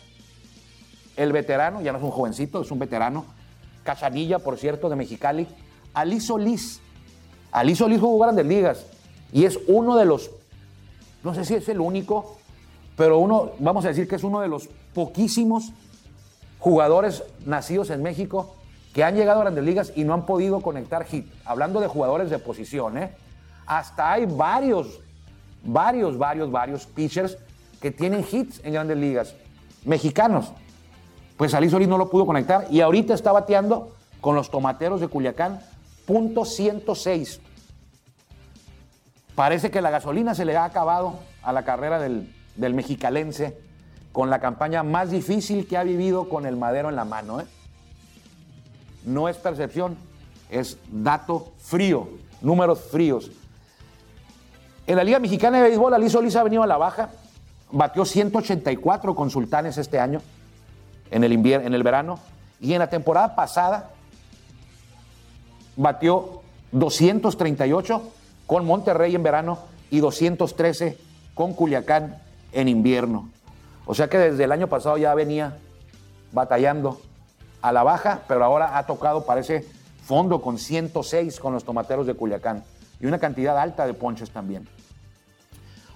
el 1.16 1.32
veterano, 1.32 1.82
ya 1.82 1.92
no 1.92 1.98
es 1.98 2.04
un 2.04 2.12
jovencito, 2.12 2.62
es 2.62 2.72
un 2.72 2.80
veterano, 2.80 3.26
Cachanilla, 3.84 4.40
por 4.40 4.58
cierto, 4.58 4.90
de 4.90 4.96
Mexicali, 4.96 5.48
Aliso 5.94 6.38
Liz. 6.38 6.80
Aliso 7.52 7.88
Liz 7.88 8.00
jugó 8.00 8.20
grandes 8.20 8.46
ligas 8.46 8.86
y 9.34 9.46
es 9.46 9.60
uno 9.68 9.96
de 9.98 10.06
los, 10.06 10.32
no 11.24 11.34
sé 11.34 11.46
si 11.46 11.56
es 11.56 11.68
el 11.70 11.80
único, 11.80 12.38
pero 12.96 13.20
uno, 13.20 13.52
vamos 13.60 13.86
a 13.86 13.90
decir 13.90 14.08
que 14.08 14.16
es 14.16 14.24
uno 14.24 14.42
de 14.42 14.48
los 14.48 14.70
poquísimos 14.94 15.72
jugadores 16.60 17.24
nacidos 17.46 17.90
en 17.90 18.04
México 18.04 18.56
que 18.94 19.04
han 19.04 19.16
llegado 19.16 19.40
a 19.40 19.44
grandes 19.44 19.64
ligas 19.64 19.94
y 19.96 20.04
no 20.04 20.14
han 20.14 20.26
podido 20.26 20.62
conectar 20.62 21.06
hit. 21.06 21.26
Hablando 21.46 21.80
de 21.80 21.88
jugadores 21.88 22.30
de 22.30 22.40
posición, 22.40 22.98
¿eh? 22.98 23.16
Hasta 23.66 24.12
hay 24.12 24.26
varios 24.26 25.00
varios, 25.64 26.18
varios, 26.18 26.52
varios 26.52 26.86
pitchers 26.86 27.38
que 27.82 27.92
tienen 27.92 28.26
hits 28.30 28.62
en 28.64 28.74
grandes 28.74 28.98
ligas, 28.98 29.36
mexicanos. 29.86 30.52
Pues 31.42 31.56
Ali 31.56 31.72
Solís 31.72 31.88
no 31.88 31.98
lo 31.98 32.08
pudo 32.08 32.28
conectar 32.28 32.68
y 32.70 32.82
ahorita 32.82 33.16
está 33.16 33.32
bateando 33.32 33.96
con 34.22 34.36
los 34.36 34.52
tomateros 34.52 35.02
de 35.02 35.08
Culiacán, 35.08 35.60
punto 36.06 36.46
106. 36.46 37.42
Parece 39.34 39.72
que 39.72 39.82
la 39.82 39.90
gasolina 39.90 40.36
se 40.36 40.46
le 40.46 40.56
ha 40.56 40.66
acabado 40.66 41.16
a 41.42 41.52
la 41.52 41.66
carrera 41.66 41.98
del, 41.98 42.32
del 42.58 42.76
mexicalense 42.76 43.58
con 44.12 44.30
la 44.30 44.38
campaña 44.38 44.84
más 44.84 45.10
difícil 45.10 45.68
que 45.68 45.78
ha 45.78 45.84
vivido 45.84 46.30
con 46.30 46.46
el 46.46 46.58
madero 46.58 46.90
en 46.90 46.96
la 46.96 47.06
mano. 47.06 47.42
¿eh? 47.42 47.46
No 49.04 49.28
es 49.28 49.36
percepción, 49.38 49.98
es 50.52 50.78
dato 50.92 51.54
frío, 51.58 52.08
números 52.42 52.82
fríos. 52.82 53.32
En 54.86 54.96
la 54.96 55.04
Liga 55.04 55.18
Mexicana 55.18 55.58
de 55.58 55.70
Béisbol, 55.70 55.96
Ali 55.96 56.08
Solís 56.08 56.36
ha 56.36 56.44
venido 56.44 56.62
a 56.62 56.68
la 56.68 56.78
baja, 56.78 57.10
batió 57.72 58.06
184 58.06 59.16
con 59.16 59.32
Sultanes 59.32 59.80
este 59.80 60.00
año, 60.00 60.22
en 61.12 61.24
el, 61.24 61.34
en 61.34 61.74
el 61.74 61.84
verano, 61.84 62.20
y 62.60 62.74
en 62.74 62.80
la 62.80 62.90
temporada 62.90 63.36
pasada 63.36 63.92
batió 65.76 66.42
238 66.72 68.02
con 68.48 68.66
Monterrey 68.66 69.16
en 69.16 69.24
verano 69.24 69.60
y 69.90 70.00
213 70.00 70.98
con 71.34 71.54
Culiacán 71.54 72.18
en 72.52 72.68
invierno. 72.68 73.30
O 73.86 73.94
sea 73.94 74.10
que 74.10 74.18
desde 74.18 74.44
el 74.44 74.52
año 74.52 74.68
pasado 74.68 74.98
ya 74.98 75.14
venía 75.14 75.58
batallando 76.32 77.02
a 77.62 77.72
la 77.72 77.84
baja, 77.84 78.22
pero 78.28 78.44
ahora 78.44 78.78
ha 78.78 78.86
tocado, 78.86 79.26
parece, 79.26 79.68
fondo 80.04 80.42
con 80.42 80.58
106 80.58 81.40
con 81.40 81.54
los 81.54 81.64
tomateros 81.64 82.08
de 82.08 82.14
Culiacán 82.14 82.64
y 83.00 83.06
una 83.06 83.20
cantidad 83.20 83.58
alta 83.58 83.86
de 83.86 83.94
ponches 83.94 84.32
también. 84.32 84.68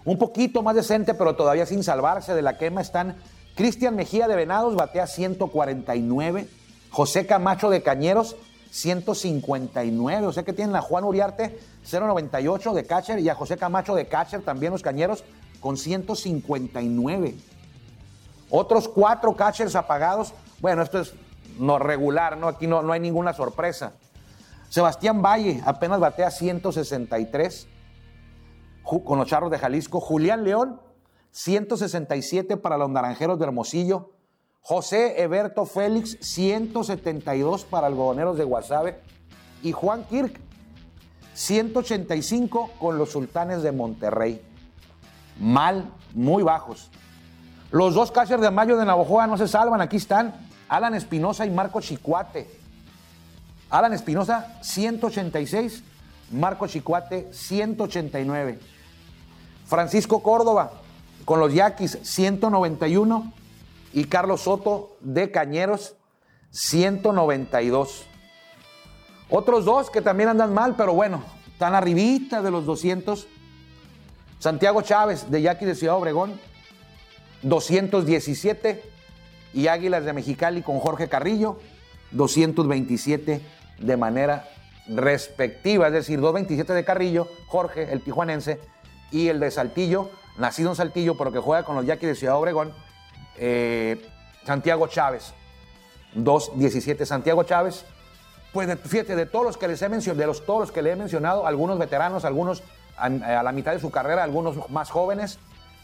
Un 0.04 0.17
poquito 0.17 0.62
más 0.62 0.75
decente, 0.75 1.13
pero 1.13 1.36
todavía 1.36 1.65
sin 1.65 1.84
salvarse 1.84 2.36
de 2.36 2.41
la 2.41 2.58
quema, 2.58 2.82
están 2.82 3.15
Cristian 3.55 3.95
Mejía 3.95 4.27
de 4.27 4.35
Venados, 4.35 4.75
batea 4.75 5.07
149, 5.07 6.47
José 6.89 7.25
Camacho 7.25 7.69
de 7.69 7.81
Cañeros, 7.81 8.35
159, 8.71 10.27
o 10.27 10.33
sea 10.33 10.43
que 10.43 10.51
tienen 10.51 10.75
a 10.75 10.81
Juan 10.81 11.05
Uriarte, 11.05 11.57
098 11.89 12.73
de 12.73 12.85
catcher, 12.85 13.19
y 13.19 13.29
a 13.29 13.35
José 13.35 13.55
Camacho 13.57 13.95
de 13.95 14.07
catcher, 14.07 14.41
también 14.41 14.73
los 14.73 14.81
Cañeros, 14.81 15.23
con 15.61 15.77
159. 15.77 17.35
Otros 18.49 18.89
cuatro 18.89 19.35
catchers 19.35 19.75
apagados, 19.75 20.33
bueno, 20.59 20.81
esto 20.81 20.99
es 20.99 21.13
no 21.57 21.79
regular, 21.79 22.37
¿no? 22.37 22.49
Aquí 22.49 22.67
no, 22.67 22.81
no 22.81 22.91
hay 22.91 22.99
ninguna 22.99 23.33
sorpresa. 23.33 23.93
Sebastián 24.69 25.21
Valle 25.21 25.61
apenas 25.65 26.01
batea 26.01 26.29
163 26.29 27.67
con 28.83 29.17
los 29.17 29.27
Charros 29.27 29.49
de 29.49 29.57
Jalisco. 29.57 30.01
Julián 30.01 30.43
León, 30.43 30.81
167 31.36 32.56
para 32.56 32.78
los 32.78 32.89
Naranjeros 32.89 33.38
de 33.38 33.45
Hermosillo. 33.45 34.12
José 34.62 35.21
Eberto 35.21 35.65
Félix, 35.65 36.17
172 36.21 37.65
para 37.65 37.88
Algodoneros 37.88 38.38
de 38.38 38.45
Guasave. 38.45 39.02
Y 39.62 39.74
Juan 39.74 40.06
Kirk, 40.06 40.39
185 41.34 42.71
con 42.80 42.98
los 42.98 43.12
Sultanes 43.12 43.63
de 43.63 43.74
Monterrey. 43.74 44.41
Mal, 45.38 45.91
muy 46.13 46.41
bajos. 46.41 46.89
Los 47.69 47.93
dos 47.95 48.12
catchers 48.12 48.41
de 48.41 48.50
Mayo 48.50 48.78
de 48.78 48.86
Navojoa 48.86 49.28
no 49.28 49.38
se 49.38 49.50
salvan, 49.50 49.82
aquí 49.82 49.98
están. 49.98 50.34
Alan 50.69 50.95
Espinosa 50.95 51.45
y 51.45 51.52
Marco 51.52 51.82
Chicuate. 51.82 52.50
Alan 53.69 53.91
Espinosa, 53.91 54.58
186. 54.62 55.84
Marco 56.32 56.65
Chicuate, 56.67 57.28
189. 57.34 58.58
Francisco 59.65 60.24
Córdoba, 60.24 60.71
con 61.25 61.39
los 61.39 61.53
Yaquis, 61.53 61.99
191. 62.03 63.33
Y 63.93 64.05
Carlos 64.05 64.41
Soto, 64.41 64.97
de 65.01 65.31
Cañeros, 65.31 65.95
192. 66.51 68.05
Otros 69.29 69.65
dos 69.65 69.89
que 69.89 70.01
también 70.01 70.29
andan 70.29 70.53
mal, 70.53 70.75
pero 70.75 70.93
bueno, 70.93 71.23
están 71.51 71.75
arribita 71.75 72.41
de 72.41 72.51
los 72.51 72.65
200. 72.65 73.27
Santiago 74.39 74.81
Chávez, 74.81 75.31
de 75.31 75.41
Yaquis 75.41 75.67
de 75.67 75.75
Ciudad 75.75 75.95
Obregón, 75.95 76.39
217 77.41 78.83
y 79.53 79.67
Águilas 79.67 80.05
de 80.05 80.13
Mexicali 80.13 80.61
con 80.61 80.79
Jorge 80.79 81.07
Carrillo, 81.07 81.57
227 82.11 83.41
de 83.79 83.97
manera 83.97 84.47
respectiva, 84.88 85.88
es 85.88 85.93
decir, 85.93 86.19
227 86.19 86.73
de 86.73 86.85
Carrillo, 86.85 87.27
Jorge, 87.47 87.91
el 87.91 88.01
tijuanense, 88.01 88.59
y 89.11 89.29
el 89.29 89.39
de 89.39 89.51
Saltillo, 89.51 90.09
nacido 90.38 90.69
en 90.69 90.76
Saltillo, 90.76 91.15
pero 91.17 91.32
que 91.32 91.39
juega 91.39 91.63
con 91.63 91.76
los 91.76 91.86
Yaquis 91.86 92.10
de 92.10 92.15
Ciudad 92.15 92.38
Obregón, 92.38 92.74
eh, 93.38 94.06
Santiago 94.45 94.88
Chávez, 94.88 95.34
217 96.13 97.06
Santiago 97.06 97.43
Chávez. 97.43 97.86
Pues 98.54 98.69
fíjate, 98.86 99.15
de 99.15 99.26
todos 99.26 99.45
los 99.45 99.58
que 99.58 99.67
les 99.67 99.82
he 99.82 99.89
mencionado, 99.89 100.21
de 100.21 100.28
los, 100.28 100.45
todos 100.45 100.62
los 100.62 100.71
que 100.71 100.82
le 100.82 100.91
he 100.91 100.95
mencionado, 100.95 101.45
algunos 101.45 101.78
veteranos, 101.78 102.24
algunos 102.24 102.63
a, 102.98 103.06
a 103.06 103.43
la 103.43 103.52
mitad 103.52 103.74
de 103.74 103.80
su 103.80 103.91
carrera, 103.91 104.24
algunos 104.24 104.69
más 104.69 104.89
jóvenes, 104.89 105.39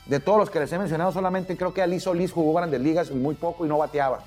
de 0.05 0.19
todos 0.19 0.39
los 0.39 0.49
que 0.49 0.59
les 0.59 0.71
he 0.71 0.79
mencionado, 0.79 1.11
solamente 1.11 1.57
creo 1.57 1.73
que 1.73 1.81
Ali 1.81 1.99
Solís 1.99 2.31
jugó 2.31 2.53
grandes 2.53 2.81
ligas 2.81 3.11
muy 3.11 3.35
poco 3.35 3.65
y 3.65 3.69
no 3.69 3.77
bateaba. 3.77 4.19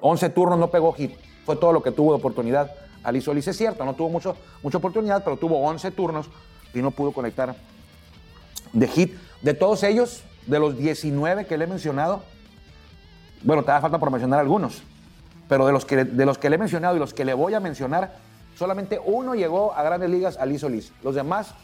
11 0.00 0.30
turnos 0.30 0.58
no 0.58 0.70
pegó 0.70 0.92
hit. 0.92 1.12
Fue 1.44 1.56
todo 1.56 1.72
lo 1.72 1.82
que 1.82 1.90
tuvo 1.90 2.12
de 2.12 2.18
oportunidad. 2.18 2.70
Ali 3.02 3.20
Solís 3.20 3.48
es 3.48 3.56
cierto, 3.56 3.84
no 3.84 3.94
tuvo 3.94 4.10
mucho, 4.10 4.36
mucha 4.62 4.78
oportunidad, 4.78 5.24
pero 5.24 5.36
tuvo 5.36 5.60
11 5.60 5.90
turnos 5.92 6.28
y 6.74 6.82
no 6.82 6.90
pudo 6.90 7.12
conectar 7.12 7.54
de 8.72 8.88
hit. 8.88 9.16
De 9.42 9.54
todos 9.54 9.82
ellos, 9.82 10.22
de 10.46 10.58
los 10.58 10.76
19 10.76 11.46
que 11.46 11.56
le 11.56 11.64
he 11.64 11.66
mencionado, 11.68 12.22
bueno, 13.42 13.62
te 13.62 13.70
da 13.70 13.80
falta 13.80 13.98
por 13.98 14.10
mencionar 14.10 14.40
algunos, 14.40 14.82
pero 15.48 15.66
de 15.66 15.72
los, 15.72 15.84
que, 15.84 16.04
de 16.04 16.26
los 16.26 16.38
que 16.38 16.50
le 16.50 16.56
he 16.56 16.58
mencionado 16.58 16.96
y 16.96 16.98
los 16.98 17.14
que 17.14 17.24
le 17.24 17.34
voy 17.34 17.54
a 17.54 17.60
mencionar, 17.60 18.16
solamente 18.56 19.00
uno 19.04 19.34
llegó 19.34 19.72
a 19.74 19.82
grandes 19.82 20.10
ligas, 20.10 20.36
Ali 20.38 20.58
Solís. 20.58 20.92
Los 21.02 21.14
demás, 21.14 21.54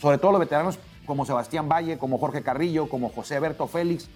sobre 0.00 0.18
todo 0.18 0.32
los 0.32 0.40
veteranos, 0.40 0.78
como 1.06 1.26
Sebastián 1.26 1.68
Valle, 1.68 1.98
como 1.98 2.18
Jorge 2.18 2.42
Carrillo, 2.42 2.88
como 2.88 3.08
José 3.10 3.40
Berto 3.40 3.66
Félix, 3.66 4.08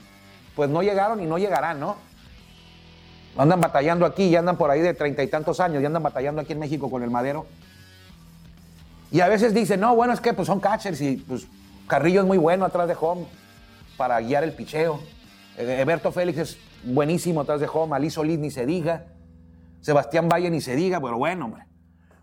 pues 0.54 0.70
no 0.70 0.82
llegaron 0.82 1.20
y 1.20 1.26
no 1.26 1.38
llegarán, 1.38 1.80
¿no? 1.80 1.96
Andan 3.36 3.60
batallando 3.60 4.06
aquí 4.06 4.24
y 4.24 4.36
andan 4.36 4.56
por 4.56 4.70
ahí 4.70 4.80
de 4.80 4.94
treinta 4.94 5.22
y 5.22 5.26
tantos 5.26 5.58
años 5.58 5.82
y 5.82 5.86
andan 5.86 6.02
batallando 6.02 6.40
aquí 6.40 6.52
en 6.52 6.60
México 6.60 6.88
con 6.88 7.02
el 7.02 7.10
madero. 7.10 7.46
Y 9.10 9.20
a 9.20 9.28
veces 9.28 9.52
dicen, 9.52 9.80
no, 9.80 9.94
bueno, 9.94 10.12
es 10.12 10.20
que 10.20 10.32
pues 10.32 10.46
son 10.46 10.60
catchers 10.60 11.00
y 11.00 11.16
pues 11.16 11.46
Carrillo 11.86 12.20
es 12.20 12.26
muy 12.26 12.38
bueno 12.38 12.64
atrás 12.64 12.88
de 12.88 12.96
home 12.98 13.26
para 13.96 14.20
guiar 14.20 14.44
el 14.44 14.52
picheo. 14.52 15.00
Eberto 15.56 16.10
Félix 16.12 16.38
es 16.38 16.58
buenísimo 16.82 17.42
atrás 17.42 17.60
de 17.60 17.68
home, 17.72 17.94
Ali 17.94 18.10
Solís 18.10 18.38
ni 18.38 18.50
se 18.50 18.66
diga, 18.66 19.06
Sebastián 19.80 20.28
Valle 20.28 20.50
ni 20.50 20.60
se 20.60 20.74
diga, 20.74 21.00
pero 21.00 21.16
bueno, 21.18 21.44
hombre, 21.44 21.66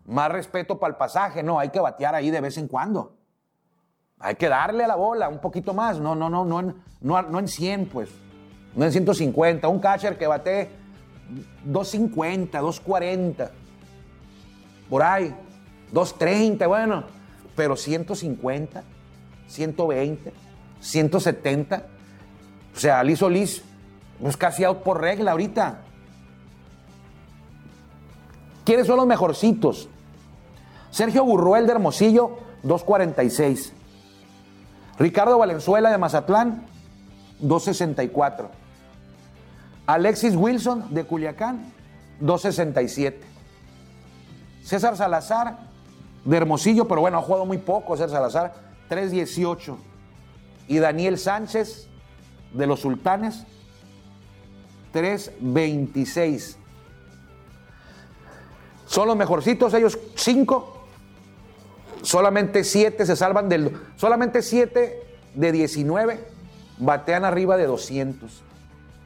más 0.05 0.31
respeto 0.31 0.79
para 0.79 0.91
el 0.91 0.97
pasaje, 0.97 1.43
no, 1.43 1.59
hay 1.59 1.69
que 1.69 1.79
batear 1.79 2.15
ahí 2.15 2.29
de 2.31 2.41
vez 2.41 2.57
en 2.57 2.67
cuando. 2.67 3.17
Hay 4.19 4.35
que 4.35 4.49
darle 4.49 4.83
a 4.83 4.87
la 4.87 4.95
bola 4.95 5.29
un 5.29 5.39
poquito 5.39 5.73
más, 5.73 5.99
no, 5.99 6.13
no, 6.13 6.29
no, 6.29 6.45
no 6.45 6.61
no, 7.01 7.21
no 7.21 7.39
en 7.39 7.47
100, 7.47 7.87
pues, 7.87 8.09
no 8.75 8.85
en 8.85 8.91
150. 8.91 9.67
Un 9.67 9.79
catcher 9.79 10.17
que 10.17 10.27
bate 10.27 10.69
250, 11.65 12.59
240, 12.59 13.51
por 14.89 15.03
ahí, 15.03 15.35
230, 15.91 16.67
bueno, 16.67 17.03
pero 17.55 17.75
150, 17.75 18.83
120, 19.51 20.33
170. 20.79 21.83
O 22.75 22.79
sea, 22.79 22.99
Ali 22.99 23.15
Solís 23.15 23.63
es 24.23 24.37
casi 24.37 24.63
out 24.63 24.83
por 24.83 25.01
regla 25.01 25.31
ahorita. 25.31 25.81
¿Quiénes 28.65 28.87
son 28.87 28.97
los 28.97 29.07
mejorcitos? 29.07 29.89
Sergio 30.91 31.25
Burruel 31.25 31.65
de 31.65 31.73
Hermosillo, 31.73 32.37
246. 32.63 33.73
Ricardo 34.99 35.37
Valenzuela 35.37 35.89
de 35.89 35.97
Mazatlán, 35.97 36.65
264. 37.39 38.49
Alexis 39.87 40.35
Wilson 40.35 40.93
de 40.93 41.05
Culiacán, 41.05 41.73
267. 42.19 43.21
César 44.63 44.95
Salazar 44.95 45.57
de 46.23 46.37
Hermosillo, 46.37 46.87
pero 46.87 47.01
bueno, 47.01 47.17
ha 47.17 47.21
jugado 47.21 47.45
muy 47.45 47.57
poco 47.57 47.97
César 47.97 48.11
Salazar, 48.11 48.70
318. 48.91 49.77
Y 50.67 50.79
Daniel 50.79 51.17
Sánchez 51.17 51.87
de 52.53 52.67
los 52.67 52.81
Sultanes, 52.81 53.45
326. 54.91 56.57
Son 58.85 59.07
los 59.07 59.15
mejorcitos, 59.15 59.73
ellos 59.73 59.97
cinco 60.15 60.81
Solamente 62.01 62.65
7 62.65 63.05
se 63.05 63.15
salvan 63.15 63.47
del. 63.47 63.79
Solamente 63.95 64.41
7 64.41 65.03
de 65.35 65.51
19 65.53 66.19
batean 66.79 67.23
arriba 67.23 67.55
de 67.55 67.67
200. 67.67 68.41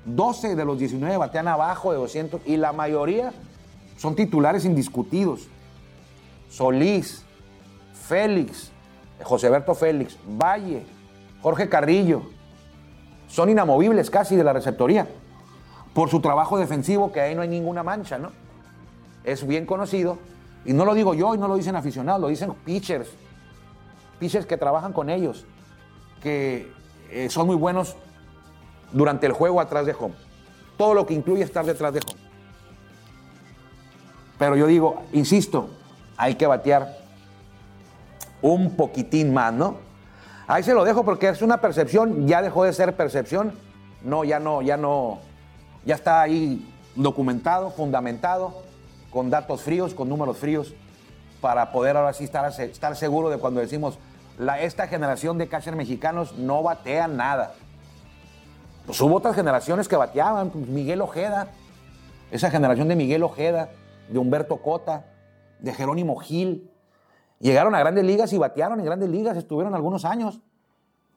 12 0.06 0.56
de 0.56 0.66
los 0.66 0.80
19 0.80 1.18
batean 1.18 1.48
abajo 1.48 1.92
de 1.92 1.98
200 1.98 2.42
y 2.46 2.58
la 2.58 2.72
mayoría 2.74 3.34
son 3.98 4.16
titulares 4.16 4.66
indiscutidos. 4.66 5.48
Solís, 6.50 7.24
Félix, 8.08 8.72
José 9.24 9.50
Berto 9.50 9.76
Félix, 9.76 10.18
Valle, 10.26 10.86
Jorge 11.42 11.70
Carrillo, 11.70 12.24
son 13.28 13.50
inamovibles 13.50 14.10
casi 14.10 14.36
de 14.36 14.44
la 14.44 14.54
receptoría 14.54 15.08
por 15.94 16.10
su 16.10 16.20
trabajo 16.20 16.58
defensivo, 16.58 17.12
que 17.12 17.22
ahí 17.22 17.36
no 17.36 17.42
hay 17.42 17.48
ninguna 17.48 17.84
mancha, 17.84 18.18
¿no? 18.18 18.32
Es 19.24 19.48
bien 19.48 19.66
conocido, 19.66 20.18
y 20.66 20.74
no 20.74 20.86
lo 20.86 20.94
digo 20.94 21.14
yo 21.14 21.36
y 21.36 21.38
no 21.38 21.48
lo 21.48 21.56
dicen 21.56 21.76
aficionados, 21.76 22.22
lo 22.22 22.28
dicen 22.28 22.54
pitchers, 22.66 23.10
pitchers 24.20 24.46
que 24.46 24.58
trabajan 24.58 24.94
con 24.94 25.10
ellos, 25.10 25.46
que 26.22 26.72
eh, 27.10 27.30
son 27.30 27.48
muy 27.48 27.56
buenos 27.56 27.96
durante 28.92 29.28
el 29.28 29.34
juego 29.34 29.62
atrás 29.62 29.86
de 29.86 29.96
home. 29.98 30.16
Todo 30.78 30.94
lo 30.94 31.06
que 31.06 31.14
incluye 31.14 31.44
estar 31.44 31.66
detrás 31.66 31.94
de 31.94 32.00
home. 32.00 32.20
Pero 34.38 34.58
yo 34.58 34.68
digo, 34.68 35.04
insisto, 35.14 35.70
hay 36.18 36.36
que 36.36 36.48
batear 36.48 37.05
un 38.46 38.76
poquitín 38.76 39.34
más, 39.34 39.52
¿no? 39.54 39.78
Ahí 40.46 40.62
se 40.62 40.76
lo 40.76 40.84
dejo 40.84 41.04
porque 41.04 41.30
es 41.30 41.42
una 41.42 41.62
percepción, 41.62 42.28
ya 42.28 42.44
dejó 42.44 42.64
de 42.64 42.74
ser 42.74 42.96
percepción. 42.96 43.54
No, 44.04 44.24
ya 44.24 44.40
no, 44.40 44.62
ya 44.62 44.78
no, 44.78 45.18
ya 45.84 45.96
está 45.96 46.22
ahí 46.22 46.72
documentado, 46.96 47.72
fundamentado, 47.72 48.54
con 49.10 49.32
datos 49.32 49.64
fríos, 49.64 49.96
con 49.96 50.10
números 50.10 50.38
fríos, 50.38 50.76
para 51.42 51.72
poder 51.72 51.98
ahora 51.98 52.14
sí 52.14 52.26
estar, 52.26 52.48
estar 52.62 52.96
seguro 52.96 53.32
de 53.32 53.40
cuando 53.40 53.62
decimos, 53.62 53.98
la, 54.38 54.62
esta 54.62 54.88
generación 54.88 55.40
de 55.40 55.48
catchers 55.48 55.76
mexicanos 55.76 56.34
no 56.38 56.62
batea 56.62 57.08
nada. 57.08 57.56
Pues 58.86 59.02
hubo 59.02 59.16
otras 59.16 59.36
generaciones 59.36 59.88
que 59.88 59.96
bateaban, 59.96 60.52
pues, 60.52 60.68
Miguel 60.68 61.02
Ojeda, 61.02 61.48
esa 62.30 62.52
generación 62.52 62.90
de 62.90 62.96
Miguel 62.96 63.24
Ojeda, 63.24 63.72
de 64.08 64.20
Humberto 64.20 64.58
Cota, 64.58 65.06
de 65.58 65.74
Jerónimo 65.74 66.18
Gil. 66.18 66.70
Llegaron 67.40 67.76
a 67.76 67.80
grandes 67.80 68.04
ligas 68.04 68.32
y 68.34 68.38
batearon 68.38 68.80
en 68.80 68.86
grandes 68.86 69.10
ligas, 69.10 69.38
estuvieron 69.38 69.76
algunos 69.76 70.06
años. 70.06 70.42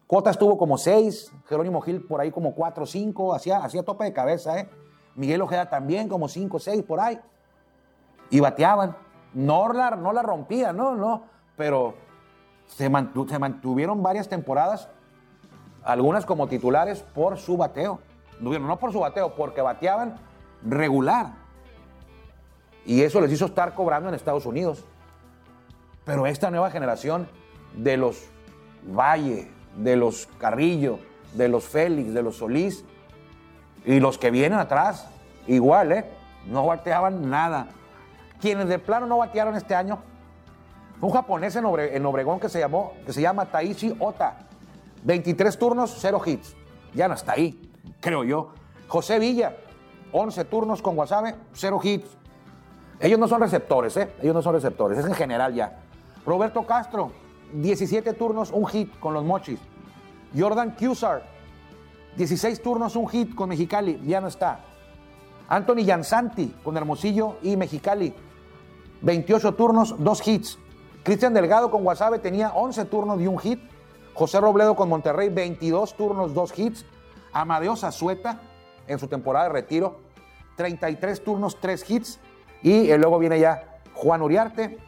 Cota 0.06 0.30
estuvo 0.30 0.56
como 0.56 0.78
seis, 0.78 1.32
Jerónimo 1.46 1.80
Gil 1.80 2.02
por 2.02 2.20
ahí 2.20 2.30
como 2.30 2.54
cuatro 2.54 2.86
cinco, 2.86 3.34
hacía, 3.34 3.58
hacía 3.58 3.82
tope 3.82 4.04
de 4.04 4.12
cabeza, 4.12 4.58
¿eh? 4.58 4.68
Miguel 5.14 5.42
Ojeda 5.42 5.68
también 5.68 6.08
como 6.08 6.28
cinco 6.28 6.56
o 6.56 6.60
seis 6.60 6.82
por 6.82 7.00
ahí. 7.00 7.20
Y 8.30 8.40
bateaban. 8.40 8.96
No 9.34 9.70
la, 9.72 9.90
no 9.90 10.12
la 10.14 10.22
rompían, 10.22 10.74
no, 10.76 10.94
no, 10.94 11.24
pero 11.56 11.94
se, 12.66 12.90
se 13.28 13.38
mantuvieron 13.38 14.02
varias 14.02 14.26
temporadas, 14.26 14.88
algunas 15.84 16.24
como 16.24 16.48
titulares 16.48 17.02
por 17.02 17.36
su 17.36 17.58
bateo. 17.58 18.00
No 18.40 18.78
por 18.78 18.92
su 18.92 19.00
bateo, 19.00 19.34
porque 19.34 19.60
bateaban 19.60 20.16
regular. 20.62 21.34
Y 22.86 23.02
eso 23.02 23.20
les 23.20 23.32
hizo 23.32 23.46
estar 23.46 23.74
cobrando 23.74 24.08
en 24.08 24.14
Estados 24.14 24.46
Unidos. 24.46 24.84
Pero 26.08 26.26
esta 26.26 26.50
nueva 26.50 26.70
generación 26.70 27.28
de 27.74 27.98
los 27.98 28.30
Valle, 28.82 29.50
de 29.76 29.94
los 29.94 30.26
Carrillo, 30.38 31.00
de 31.34 31.48
los 31.48 31.64
Félix, 31.64 32.14
de 32.14 32.22
los 32.22 32.38
Solís 32.38 32.82
y 33.84 34.00
los 34.00 34.16
que 34.16 34.30
vienen 34.30 34.58
atrás, 34.58 35.06
igual, 35.46 35.92
¿eh? 35.92 36.06
No 36.46 36.64
bateaban 36.64 37.28
nada. 37.28 37.68
Quienes 38.40 38.68
de 38.68 38.78
plano 38.78 39.04
no 39.04 39.18
batearon 39.18 39.54
este 39.54 39.74
año, 39.74 39.98
un 41.02 41.10
japonés 41.10 41.54
en, 41.56 41.66
Obregón 41.66 42.40
que 42.40 42.48
se, 42.48 42.58
llamó, 42.58 42.94
que 43.04 43.12
se 43.12 43.20
llama 43.20 43.44
Taishi 43.44 43.94
Ota. 43.98 44.48
23 45.04 45.58
turnos, 45.58 45.94
0 46.00 46.22
hits. 46.24 46.56
Ya 46.94 47.06
no 47.06 47.14
está 47.14 47.32
ahí, 47.32 47.70
creo 48.00 48.24
yo. 48.24 48.54
José 48.88 49.18
Villa, 49.18 49.58
11 50.12 50.46
turnos 50.46 50.80
con 50.80 50.96
Wasabe, 50.96 51.34
0 51.52 51.80
hits. 51.82 52.16
Ellos 52.98 53.18
no 53.18 53.28
son 53.28 53.42
receptores, 53.42 53.94
¿eh? 53.98 54.10
Ellos 54.22 54.34
no 54.34 54.40
son 54.40 54.54
receptores, 54.54 54.96
es 54.96 55.04
en 55.04 55.12
general 55.12 55.52
ya. 55.52 55.80
Roberto 56.28 56.66
Castro, 56.66 57.10
17 57.54 58.12
turnos, 58.12 58.50
un 58.52 58.66
hit 58.66 59.00
con 59.00 59.14
los 59.14 59.24
Mochis. 59.24 59.58
Jordan 60.36 60.76
Cusar, 60.78 61.22
16 62.18 62.60
turnos, 62.62 62.96
un 62.96 63.08
hit 63.08 63.34
con 63.34 63.48
Mexicali, 63.48 63.98
ya 64.04 64.20
no 64.20 64.28
está. 64.28 64.60
Anthony 65.48 65.86
Jansanti 65.86 66.54
con 66.62 66.76
Hermosillo 66.76 67.36
y 67.42 67.56
Mexicali, 67.56 68.12
28 69.00 69.54
turnos, 69.54 69.94
dos 69.98 70.28
hits. 70.28 70.58
Cristian 71.02 71.32
Delgado 71.32 71.70
con 71.70 71.82
Guasave 71.82 72.18
tenía 72.18 72.50
11 72.50 72.84
turnos 72.84 73.18
y 73.22 73.26
un 73.26 73.38
hit. 73.38 73.60
José 74.12 74.38
Robledo 74.38 74.76
con 74.76 74.90
Monterrey, 74.90 75.30
22 75.30 75.94
turnos, 75.94 76.34
dos 76.34 76.52
hits. 76.58 76.84
Amadeo 77.32 77.74
Zazueta 77.74 78.42
en 78.86 78.98
su 78.98 79.06
temporada 79.06 79.46
de 79.46 79.52
retiro, 79.54 80.00
33 80.56 81.24
turnos, 81.24 81.58
tres 81.58 81.88
hits. 81.88 82.20
Y 82.62 82.90
eh, 82.90 82.98
luego 82.98 83.18
viene 83.18 83.40
ya 83.40 83.80
Juan 83.94 84.20
Uriarte 84.20 84.87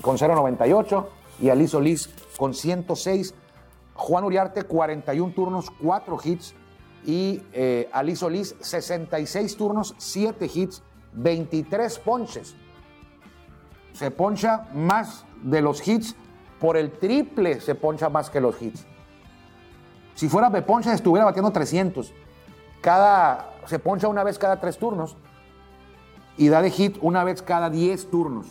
con 0.00 0.16
0.98 0.16 1.06
y 1.40 1.48
Ali 1.50 1.68
Solís 1.68 2.10
con 2.36 2.54
106. 2.54 3.34
Juan 3.94 4.24
Uriarte 4.24 4.62
41 4.62 5.32
turnos, 5.34 5.70
4 5.82 6.18
hits 6.24 6.54
y 7.04 7.42
eh, 7.52 7.88
Ali 7.92 8.16
Solís 8.16 8.54
66 8.60 9.56
turnos, 9.56 9.94
7 9.98 10.50
hits, 10.52 10.82
23 11.12 11.98
ponches. 11.98 12.54
Se 13.92 14.10
poncha 14.10 14.68
más 14.74 15.26
de 15.42 15.60
los 15.60 15.86
hits, 15.86 16.14
por 16.58 16.76
el 16.76 16.92
triple 16.92 17.60
se 17.60 17.74
poncha 17.74 18.08
más 18.08 18.30
que 18.30 18.40
los 18.40 18.60
hits. 18.60 18.86
Si 20.14 20.28
fuera 20.28 20.50
de 20.50 20.62
poncha 20.62 20.92
estuviera 20.92 21.24
batiendo 21.24 21.50
300. 21.50 22.12
Cada, 22.80 23.50
se 23.66 23.78
poncha 23.78 24.08
una 24.08 24.24
vez 24.24 24.38
cada 24.38 24.60
3 24.60 24.78
turnos 24.78 25.16
y 26.36 26.48
da 26.48 26.62
de 26.62 26.70
hit 26.70 26.98
una 27.00 27.24
vez 27.24 27.42
cada 27.42 27.70
10 27.70 28.10
turnos. 28.10 28.46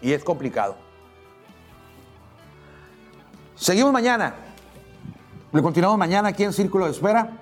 Y 0.00 0.12
es 0.12 0.22
complicado. 0.24 0.76
Seguimos 3.56 3.92
mañana. 3.92 4.34
Le 5.52 5.62
continuamos 5.62 5.98
mañana 5.98 6.28
aquí 6.28 6.44
en 6.44 6.52
Círculo 6.52 6.84
de 6.84 6.92
Espera. 6.92 7.32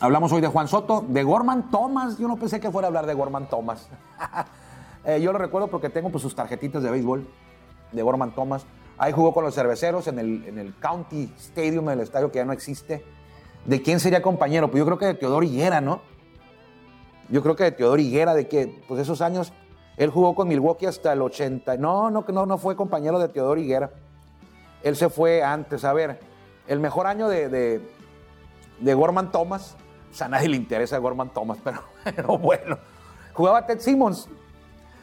Hablamos 0.00 0.30
hoy 0.32 0.40
de 0.40 0.48
Juan 0.48 0.68
Soto, 0.68 1.04
de 1.08 1.22
Gorman 1.22 1.70
Thomas. 1.70 2.18
Yo 2.18 2.28
no 2.28 2.36
pensé 2.36 2.60
que 2.60 2.70
fuera 2.70 2.86
a 2.86 2.88
hablar 2.88 3.06
de 3.06 3.14
Gorman 3.14 3.48
Thomas. 3.48 3.88
Eh, 5.04 5.22
yo 5.22 5.32
lo 5.32 5.38
recuerdo 5.38 5.68
porque 5.68 5.88
tengo 5.88 6.10
pues, 6.10 6.20
sus 6.20 6.34
tarjetitas 6.34 6.82
de 6.82 6.90
béisbol 6.90 7.26
de 7.92 8.02
Gorman 8.02 8.34
Thomas. 8.34 8.66
Ahí 8.98 9.12
jugó 9.12 9.32
con 9.32 9.42
los 9.42 9.54
cerveceros 9.54 10.06
en 10.08 10.18
el, 10.18 10.44
en 10.44 10.58
el 10.58 10.74
County 10.78 11.32
Stadium, 11.38 11.86
del 11.86 12.00
estadio 12.00 12.30
que 12.30 12.40
ya 12.40 12.44
no 12.44 12.52
existe. 12.52 13.04
¿De 13.64 13.80
quién 13.80 14.00
sería 14.00 14.20
compañero? 14.20 14.70
Pues 14.70 14.80
yo 14.80 14.84
creo 14.84 14.98
que 14.98 15.06
de 15.06 15.14
Teodoro 15.14 15.44
Higuera, 15.44 15.80
¿no? 15.80 16.02
Yo 17.30 17.42
creo 17.42 17.56
que 17.56 17.64
de 17.64 17.72
Teodoro 17.72 18.02
Higuera, 18.02 18.34
de 18.34 18.48
que, 18.48 18.82
pues 18.88 19.00
esos 19.00 19.22
años, 19.22 19.52
él 19.98 20.10
jugó 20.10 20.36
con 20.36 20.46
Milwaukee 20.46 20.86
hasta 20.86 21.12
el 21.12 21.20
80. 21.20 21.76
No, 21.76 22.08
no, 22.08 22.24
no, 22.26 22.46
no 22.46 22.56
fue 22.56 22.76
compañero 22.76 23.18
de 23.18 23.28
Teodoro 23.28 23.60
Higuera. 23.60 23.90
Él 24.84 24.94
se 24.94 25.10
fue 25.10 25.42
antes. 25.42 25.84
A 25.84 25.92
ver, 25.92 26.20
el 26.68 26.78
mejor 26.78 27.08
año 27.08 27.28
de, 27.28 27.80
de, 28.78 28.94
Gorman 28.94 29.32
Thomas, 29.32 29.76
o 30.08 30.14
sea, 30.14 30.28
a 30.28 30.30
nadie 30.30 30.48
le 30.48 30.56
interesa 30.56 30.98
Gorman 30.98 31.30
Thomas, 31.30 31.58
pero, 32.04 32.38
bueno. 32.38 32.78
Jugaba 33.32 33.66
Ted 33.66 33.80
Simmons, 33.80 34.28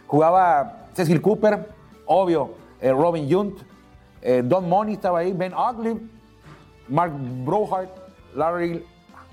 jugaba 0.07 0.87
Cecil 0.93 1.21
Cooper, 1.21 1.69
obvio, 2.05 2.53
eh, 2.79 2.91
Robin 2.91 3.27
Yount, 3.27 3.59
eh, 4.21 4.41
Don 4.43 4.67
Money 4.67 4.93
estaba 4.93 5.19
ahí, 5.19 5.33
Ben 5.33 5.53
Ogley, 5.53 6.09
Mark 6.87 7.13
Brohart, 7.45 7.89
Larry 8.33 8.85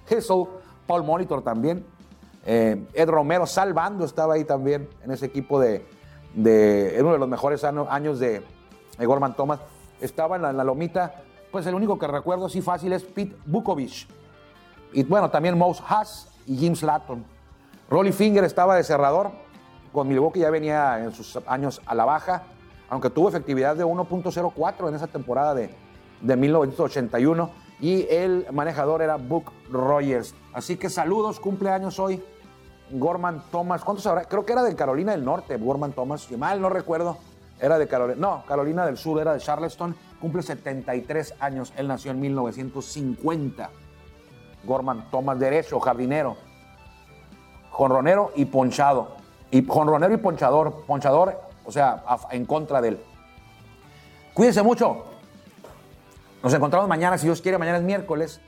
Hissel, 0.09 0.45
Paul 0.87 1.05
Monitor 1.05 1.43
también. 1.43 1.85
Eh, 2.45 2.85
Ed 2.93 3.09
Romero 3.09 3.47
salvando 3.47 4.05
estaba 4.05 4.35
ahí 4.35 4.45
también 4.45 4.89
en 5.05 5.13
ese 5.13 5.27
equipo 5.27 5.61
de, 5.61 5.87
de 6.35 6.97
uno 7.01 7.13
de 7.13 7.19
los 7.19 7.29
mejores 7.29 7.65
años 7.65 8.19
de, 8.19 8.43
Gorman 8.99 9.35
Thomas. 9.35 9.61
Estaba 10.01 10.37
en 10.37 10.43
la, 10.43 10.65
lomita, 10.65 11.23
pues 11.51 11.67
el 11.67 11.75
único 11.75 11.99
que 11.99 12.07
recuerdo 12.07 12.47
así 12.47 12.61
fácil 12.61 12.93
es 12.93 13.05
Pete 13.05 13.37
Bukovic. 13.47 14.09
Y 14.93 15.05
bueno, 15.05 15.31
también 15.31 15.57
Mouse 15.57 15.83
Haas 15.87 16.29
y 16.47 16.57
Jim 16.57 16.75
Slatton. 16.75 17.25
Rolly 17.89 18.13
Finger 18.13 18.45
estaba 18.45 18.77
de 18.77 18.85
cerrador, 18.85 19.31
con 19.93 20.09
Milwaukee 20.09 20.41
ya 20.41 20.51
venía 20.51 21.03
en 21.03 21.13
sus 21.13 21.39
años 21.47 21.81
a 21.87 21.95
la 21.95 22.05
baja, 22.05 22.45
aunque 22.89 23.11
tuvo 23.11 23.29
efectividad 23.29 23.77
de 23.77 23.85
1.04 23.85 24.89
en 24.89 24.95
esa 24.95 25.07
temporada 25.07 25.55
de, 25.55 25.71
de 26.21 26.37
1981 26.37 27.51
y 27.81 28.07
el 28.09 28.47
manejador 28.53 29.03
era 29.03 29.17
Book 29.17 29.53
Rogers. 29.71 30.35
Así 30.53 30.77
que 30.77 30.89
saludos, 30.89 31.41
cumpleaños 31.41 31.99
hoy. 31.99 32.23
Gorman 32.93 33.43
Thomas, 33.51 33.83
¿cuántos 33.83 34.07
habrá? 34.07 34.25
Creo 34.25 34.45
que 34.45 34.53
era 34.53 34.63
de 34.63 34.75
Carolina 34.77 35.13
del 35.13 35.25
Norte, 35.25 35.57
Gorman 35.57 35.93
Thomas, 35.93 36.23
si 36.23 36.37
mal 36.37 36.61
no 36.61 36.69
recuerdo, 36.69 37.17
era 37.61 37.79
de 37.79 37.89
Carolina, 37.89 38.19
no, 38.21 38.45
Carolina 38.47 38.85
del 38.85 38.97
Sur, 38.97 39.21
era 39.21 39.33
de 39.33 39.41
Charleston, 39.41 39.95
cumple 40.21 40.43
73 40.43 41.35
años, 41.41 41.73
él 41.77 41.89
nació 41.89 42.11
en 42.11 42.21
1950. 42.21 43.71
Gorman 44.65 45.11
Thomas, 45.11 45.39
derecho, 45.39 45.81
jardinero, 45.81 46.37
jonronero 47.71 48.33
y 48.37 48.45
ponchado. 48.45 49.17
Y 49.51 49.67
jonronero 49.67 50.15
y 50.15 50.19
ponchador, 50.19 50.85
ponchador, 50.87 51.41
o 51.65 51.73
sea, 51.73 52.05
en 52.31 52.47
contra 52.47 52.81
de 52.81 52.89
él. 52.89 53.01
Cuídense 54.35 54.63
mucho. 54.63 55.05
Nos 56.43 56.55
encontramos 56.55 56.89
mañana, 56.89 57.19
si 57.19 57.27
Dios 57.27 57.43
quiere, 57.43 57.59
mañana 57.59 57.79
es 57.79 57.85
miércoles. 57.85 58.41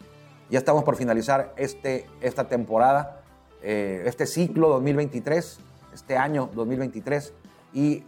Ya 0.50 0.58
estamos 0.58 0.84
por 0.84 0.96
finalizar 0.96 1.52
este, 1.56 2.08
esta 2.20 2.44
temporada, 2.44 3.22
eh, 3.62 4.02
este 4.06 4.26
ciclo 4.26 4.68
2023, 4.68 5.58
este 5.94 6.16
año 6.16 6.50
2023. 6.54 7.32
Y 7.72 8.04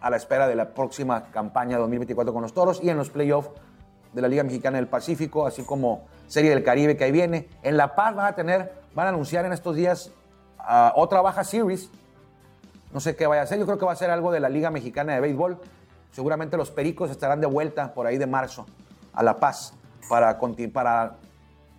a 0.00 0.10
la 0.10 0.16
espera 0.16 0.48
de 0.48 0.54
la 0.54 0.70
próxima 0.70 1.24
campaña 1.30 1.78
2024 1.78 2.32
con 2.32 2.42
los 2.42 2.54
Toros 2.54 2.80
y 2.82 2.88
en 2.88 2.96
los 2.96 3.10
playoffs 3.10 3.50
de 4.12 4.22
la 4.22 4.28
Liga 4.28 4.42
Mexicana 4.42 4.78
del 4.78 4.88
Pacífico, 4.88 5.46
así 5.46 5.62
como 5.62 6.06
Serie 6.26 6.50
del 6.50 6.64
Caribe 6.64 6.96
que 6.96 7.04
ahí 7.04 7.12
viene. 7.12 7.48
En 7.62 7.76
La 7.76 7.94
Paz 7.94 8.14
van 8.14 8.26
a 8.26 8.34
tener, 8.34 8.72
van 8.94 9.06
a 9.06 9.10
anunciar 9.10 9.44
en 9.44 9.52
estos 9.52 9.76
días 9.76 10.10
ah, 10.58 10.92
otra 10.96 11.20
baja 11.20 11.44
series. 11.44 11.90
No 12.92 13.00
sé 13.00 13.14
qué 13.14 13.26
vaya 13.26 13.42
a 13.42 13.46
ser, 13.46 13.58
yo 13.58 13.66
creo 13.66 13.78
que 13.78 13.84
va 13.84 13.92
a 13.92 13.96
ser 13.96 14.10
algo 14.10 14.32
de 14.32 14.40
la 14.40 14.48
Liga 14.48 14.70
Mexicana 14.70 15.14
de 15.14 15.20
Béisbol. 15.20 15.58
Seguramente 16.12 16.56
los 16.56 16.70
Pericos 16.70 17.10
estarán 17.10 17.40
de 17.40 17.46
vuelta 17.46 17.94
por 17.94 18.06
ahí 18.06 18.18
de 18.18 18.26
marzo 18.26 18.66
a 19.12 19.22
La 19.22 19.36
Paz 19.36 19.74
para, 20.08 20.38
para 20.72 21.16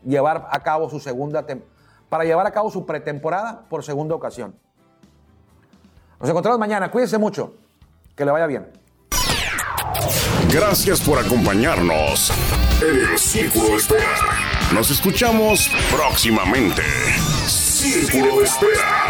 llevar 0.05 0.47
a 0.51 0.63
cabo 0.63 0.89
su 0.89 0.99
segunda 0.99 1.45
para 2.11 2.25
llevar 2.25 2.45
a 2.45 2.51
cabo 2.51 2.69
su 2.69 2.85
pretemporada 2.85 3.61
por 3.69 3.85
segunda 3.85 4.13
ocasión. 4.13 4.53
Nos 6.19 6.29
encontramos 6.29 6.59
mañana, 6.59 6.91
cuídense 6.91 7.17
mucho, 7.17 7.53
que 8.17 8.25
le 8.25 8.31
vaya 8.31 8.47
bien. 8.47 8.69
Gracias 10.51 10.99
por 10.99 11.17
acompañarnos 11.17 12.33
en 12.81 13.11
el 13.11 13.17
Círculo 13.17 13.69
de 13.69 13.75
Espera. 13.77 14.17
Nos 14.73 14.91
escuchamos 14.91 15.71
próximamente. 15.89 16.81
Círculo 17.47 18.39
de 18.39 18.43
Espera. 18.43 19.00